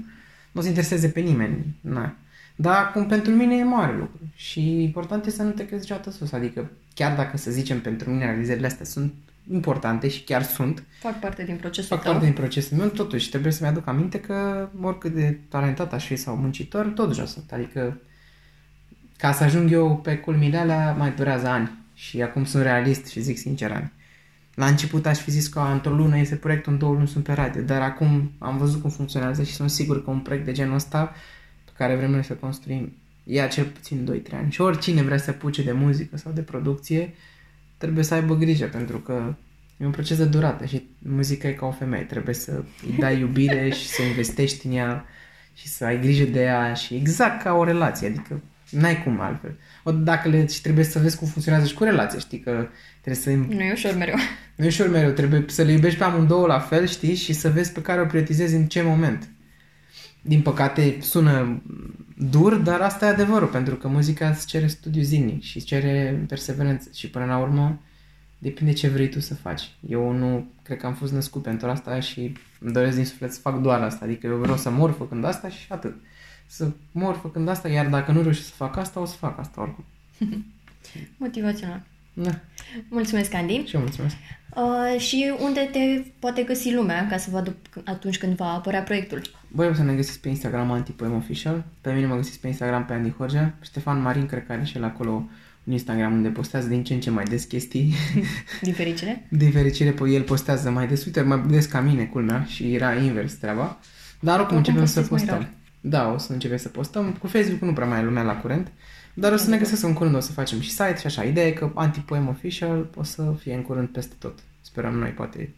Nu 0.51 0.59
o 0.59 0.61
să 0.61 0.67
intereseze 0.67 1.07
pe 1.07 1.19
nimeni. 1.19 1.75
Na. 1.81 2.15
Dar 2.55 2.75
acum 2.75 3.05
pentru 3.05 3.31
mine 3.31 3.55
e 3.55 3.63
mare 3.63 3.97
lucru 3.97 4.19
și 4.35 4.83
important 4.83 5.25
este 5.25 5.37
să 5.37 5.45
nu 5.45 5.51
te 5.51 5.65
crezi 5.65 5.81
niciodată 5.81 6.11
sus. 6.11 6.31
Adică 6.31 6.71
chiar 6.93 7.15
dacă 7.15 7.37
să 7.37 7.51
zicem 7.51 7.81
pentru 7.81 8.09
mine 8.09 8.25
realizările 8.25 8.65
astea 8.65 8.85
sunt 8.85 9.13
importante 9.51 10.09
și 10.09 10.23
chiar 10.23 10.43
sunt. 10.43 10.83
Fac 10.99 11.19
parte 11.19 11.43
din 11.43 11.55
procesul 11.55 11.95
Fac 11.95 12.03
tău. 12.03 12.11
parte 12.11 12.27
din 12.27 12.35
procesul 12.35 12.77
meu, 12.77 12.87
totuși 12.87 13.29
trebuie 13.29 13.51
să-mi 13.51 13.69
aduc 13.69 13.87
aminte 13.87 14.19
că 14.19 14.69
oricât 14.81 15.13
de 15.13 15.39
talentat 15.49 15.93
aș 15.93 16.05
fi 16.05 16.15
sau 16.15 16.35
muncitor, 16.35 16.85
tot 16.85 17.13
jos 17.13 17.31
sunt. 17.31 17.51
Adică 17.51 17.97
ca 19.17 19.31
să 19.31 19.43
ajung 19.43 19.71
eu 19.71 19.97
pe 19.97 20.17
culmile 20.17 20.57
alea 20.57 20.93
mai 20.93 21.11
durează 21.11 21.47
ani 21.47 21.71
și 21.93 22.21
acum 22.21 22.45
sunt 22.45 22.63
realist 22.63 23.05
și 23.05 23.21
zic 23.21 23.37
sincer 23.37 23.71
ani. 23.71 23.91
La 24.53 24.65
început 24.65 25.05
aș 25.05 25.17
fi 25.19 25.31
zis 25.31 25.47
că 25.47 25.59
într-o 25.59 25.91
lună 25.91 26.17
este 26.17 26.35
proiectul, 26.35 26.71
în 26.71 26.77
două 26.77 26.93
luni 26.93 27.07
sunt 27.07 27.23
pe 27.23 27.33
radio, 27.33 27.61
dar 27.61 27.81
acum 27.81 28.31
am 28.37 28.57
văzut 28.57 28.81
cum 28.81 28.89
funcționează 28.89 29.43
și 29.43 29.53
sunt 29.53 29.69
sigur 29.69 30.03
că 30.03 30.09
un 30.09 30.19
proiect 30.19 30.45
de 30.45 30.51
genul 30.51 30.75
ăsta 30.75 31.13
pe 31.65 31.71
care 31.77 31.95
vrem 31.95 32.11
noi 32.11 32.23
să 32.23 32.33
construim 32.33 32.93
ia 33.23 33.47
cel 33.47 33.65
puțin 33.65 34.23
2-3 34.29 34.33
ani. 34.33 34.51
Și 34.51 34.61
oricine 34.61 35.01
vrea 35.01 35.17
să 35.17 35.31
puce 35.31 35.63
de 35.63 35.71
muzică 35.71 36.17
sau 36.17 36.31
de 36.31 36.41
producție, 36.41 37.13
trebuie 37.79 38.03
să 38.03 38.13
aibă 38.13 38.35
grijă, 38.35 38.65
pentru 38.65 38.97
că 38.97 39.35
e 39.77 39.85
un 39.85 39.91
proces 39.91 40.17
de 40.17 40.25
durată 40.25 40.65
și 40.65 40.87
muzica 40.97 41.47
e 41.47 41.51
ca 41.51 41.65
o 41.65 41.71
femeie. 41.71 42.03
Trebuie 42.03 42.35
să 42.35 42.63
îi 42.85 42.95
dai 42.99 43.19
iubire 43.25 43.69
și 43.69 43.87
să 43.87 44.01
investești 44.01 44.67
în 44.67 44.73
ea 44.73 45.05
și 45.53 45.67
să 45.67 45.85
ai 45.85 45.99
grijă 45.99 46.23
de 46.23 46.41
ea 46.41 46.73
și 46.73 46.95
exact 46.95 47.43
ca 47.43 47.53
o 47.53 47.63
relație, 47.63 48.07
adică 48.07 48.41
n-ai 48.69 49.03
cum 49.03 49.19
altfel. 49.19 49.57
O, 49.83 49.91
dacă 49.91 50.29
le, 50.29 50.47
și 50.47 50.61
trebuie 50.61 50.85
să 50.85 50.99
vezi 50.99 51.17
cum 51.17 51.27
funcționează 51.27 51.67
și 51.67 51.73
cu 51.73 51.83
relația, 51.83 52.19
știi 52.19 52.39
că 52.39 52.67
Trebuie 53.01 53.23
să... 53.23 53.53
Nu 53.55 53.61
e 53.61 53.71
ușor 53.71 53.95
mereu. 53.95 54.15
Nu 54.55 54.63
e 54.63 54.67
ușor 54.67 54.89
mereu. 54.89 55.11
Trebuie 55.11 55.45
să 55.47 55.63
le 55.63 55.71
iubești 55.71 55.97
pe 55.97 56.03
amândouă 56.03 56.47
la 56.47 56.59
fel, 56.59 56.87
știi? 56.87 57.15
Și 57.15 57.33
să 57.33 57.49
vezi 57.49 57.71
pe 57.71 57.81
care 57.81 58.01
o 58.01 58.05
prioritizezi 58.05 58.55
în 58.55 58.65
ce 58.65 58.81
moment. 58.81 59.29
Din 60.21 60.41
păcate 60.41 60.97
sună 61.01 61.61
dur, 62.17 62.55
dar 62.55 62.81
asta 62.81 63.05
e 63.05 63.09
adevărul, 63.09 63.47
pentru 63.47 63.75
că 63.75 63.87
muzica 63.87 64.29
îți 64.29 64.47
cere 64.47 64.67
studiu 64.67 65.01
zilnic 65.01 65.43
și 65.43 65.57
îți 65.57 65.65
cere 65.65 66.23
perseverență 66.27 66.89
și 66.93 67.09
până 67.09 67.25
la 67.25 67.37
urmă 67.37 67.79
depinde 68.37 68.73
ce 68.73 68.87
vrei 68.87 69.09
tu 69.09 69.19
să 69.19 69.35
faci. 69.35 69.69
Eu 69.89 70.11
nu 70.11 70.47
cred 70.63 70.77
că 70.77 70.85
am 70.85 70.93
fost 70.93 71.13
născut 71.13 71.41
pentru 71.41 71.69
asta 71.69 71.99
și 71.99 72.33
îmi 72.59 72.73
doresc 72.73 72.95
din 72.95 73.05
suflet 73.05 73.33
să 73.33 73.39
fac 73.39 73.61
doar 73.61 73.81
asta. 73.81 74.05
Adică 74.05 74.27
eu 74.27 74.35
vreau 74.35 74.57
să 74.57 74.69
mor 74.69 74.91
făcând 74.91 75.25
asta 75.25 75.49
și 75.49 75.65
atât. 75.69 75.95
Să 76.47 76.71
mor 76.91 77.15
făcând 77.15 77.47
asta, 77.47 77.67
iar 77.67 77.87
dacă 77.87 78.11
nu 78.11 78.21
reușesc 78.21 78.47
să 78.47 78.53
fac 78.55 78.77
asta, 78.77 78.99
o 78.99 79.05
să 79.05 79.15
fac 79.15 79.39
asta 79.39 79.61
oricum. 79.61 79.85
Motivațional. 81.17 81.81
Da. 82.13 82.39
Mulțumesc, 82.89 83.33
Andy. 83.33 83.63
Și 83.65 83.75
eu 83.75 83.81
mulțumesc. 83.81 84.15
Uh, 84.55 84.99
și 84.99 85.33
unde 85.39 85.69
te 85.71 86.09
poate 86.19 86.43
găsi 86.43 86.73
lumea 86.73 87.07
ca 87.07 87.17
să 87.17 87.29
vadă 87.31 87.55
atunci 87.85 88.17
când 88.17 88.35
va 88.35 88.53
apărea 88.53 88.83
proiectul? 88.83 89.21
Băi, 89.51 89.67
o 89.67 89.73
să 89.73 89.83
ne 89.83 89.93
găsiți 89.93 90.19
pe 90.19 90.29
Instagram 90.29 90.71
Antipoem 90.71 91.15
Official. 91.15 91.65
Pe 91.81 91.91
mine 91.93 92.05
mă 92.05 92.15
găsiți 92.15 92.39
pe 92.39 92.47
Instagram 92.47 92.85
pe 92.85 92.93
Andy 92.93 93.11
Horgea. 93.11 93.53
Ștefan 93.61 94.01
Marin, 94.01 94.25
cred 94.25 94.45
că 94.45 94.51
are 94.51 94.63
și 94.63 94.77
el 94.77 94.83
acolo 94.83 95.29
în 95.63 95.73
Instagram 95.73 96.13
unde 96.13 96.29
postează 96.29 96.67
din 96.67 96.83
ce 96.83 96.93
în 96.93 96.99
ce 96.99 97.09
mai 97.09 97.23
des 97.23 97.43
chestii. 97.43 97.93
Din 98.61 98.73
fericire? 98.73 99.27
din 99.29 99.51
fericire, 99.51 99.95
el 100.07 100.21
postează 100.21 100.71
mai 100.71 100.87
des. 100.87 101.05
Uite, 101.05 101.21
mai 101.21 101.43
des 101.47 101.65
ca 101.65 101.81
mine, 101.81 102.05
culmea, 102.05 102.43
și 102.43 102.73
era 102.73 102.93
invers 102.93 103.33
treaba. 103.33 103.79
Dar 104.19 104.39
oricum 104.39 104.57
începem 104.57 104.85
să 104.85 105.01
postăm. 105.01 105.49
Da, 105.81 106.11
o 106.13 106.17
să 106.17 106.33
începem 106.33 106.57
să 106.57 106.69
postăm. 106.69 107.11
Cu 107.11 107.27
Facebook 107.27 107.61
nu 107.61 107.73
prea 107.73 107.87
mai 107.87 107.99
e 107.99 108.03
lumea 108.03 108.23
la 108.23 108.35
curent. 108.35 108.71
Dar 109.13 109.31
o 109.31 109.37
să 109.37 109.49
ne 109.49 109.57
găsesc 109.57 109.83
în 109.83 109.93
curând, 109.93 110.15
o 110.15 110.19
să 110.19 110.31
facem 110.31 110.59
și 110.59 110.69
site 110.69 110.97
și 110.99 111.05
așa. 111.05 111.23
Ideea 111.23 111.47
e 111.47 111.51
că 111.51 111.71
Antipoem 111.75 112.27
Official 112.27 112.89
o 112.95 113.03
să 113.03 113.33
fie 113.39 113.53
în 113.53 113.61
curând 113.61 113.87
peste 113.87 114.15
tot. 114.19 114.39
Sperăm 114.61 114.93
noi, 114.93 115.09
poate 115.09 115.53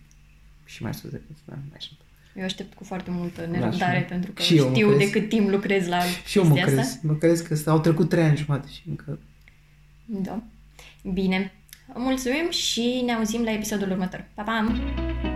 și 0.65 0.83
mai 0.83 0.93
sus 0.93 1.09
decât 1.09 1.35
da, 1.45 1.53
mai 1.53 1.79
sunt. 1.79 1.99
Eu 2.35 2.43
aștept 2.43 2.73
cu 2.73 2.83
foarte 2.83 3.11
multă 3.11 3.47
nerăbdare 3.51 3.99
da, 3.99 4.05
pentru 4.05 4.31
că 4.31 4.41
și 4.41 4.57
știu 4.57 4.97
de 4.97 5.09
cât 5.09 5.29
timp 5.29 5.49
lucrez 5.49 5.87
la 5.87 5.99
Și 6.25 6.37
eu 6.37 6.47
mă 6.47 6.55
crez. 6.55 6.77
Asta. 6.77 6.99
Mă 7.03 7.13
crez 7.13 7.41
că 7.41 7.69
au 7.69 7.79
trecut 7.79 8.09
trei 8.09 8.23
ani 8.23 8.37
jumate 8.37 8.67
și 8.71 8.81
încă... 8.89 9.19
Da. 10.05 10.43
Bine. 11.13 11.53
Mulțumim 11.93 12.49
și 12.49 13.01
ne 13.05 13.11
auzim 13.11 13.43
la 13.43 13.51
episodul 13.51 13.91
următor. 13.91 14.25
Pa, 14.33 14.41
pa! 14.43 15.30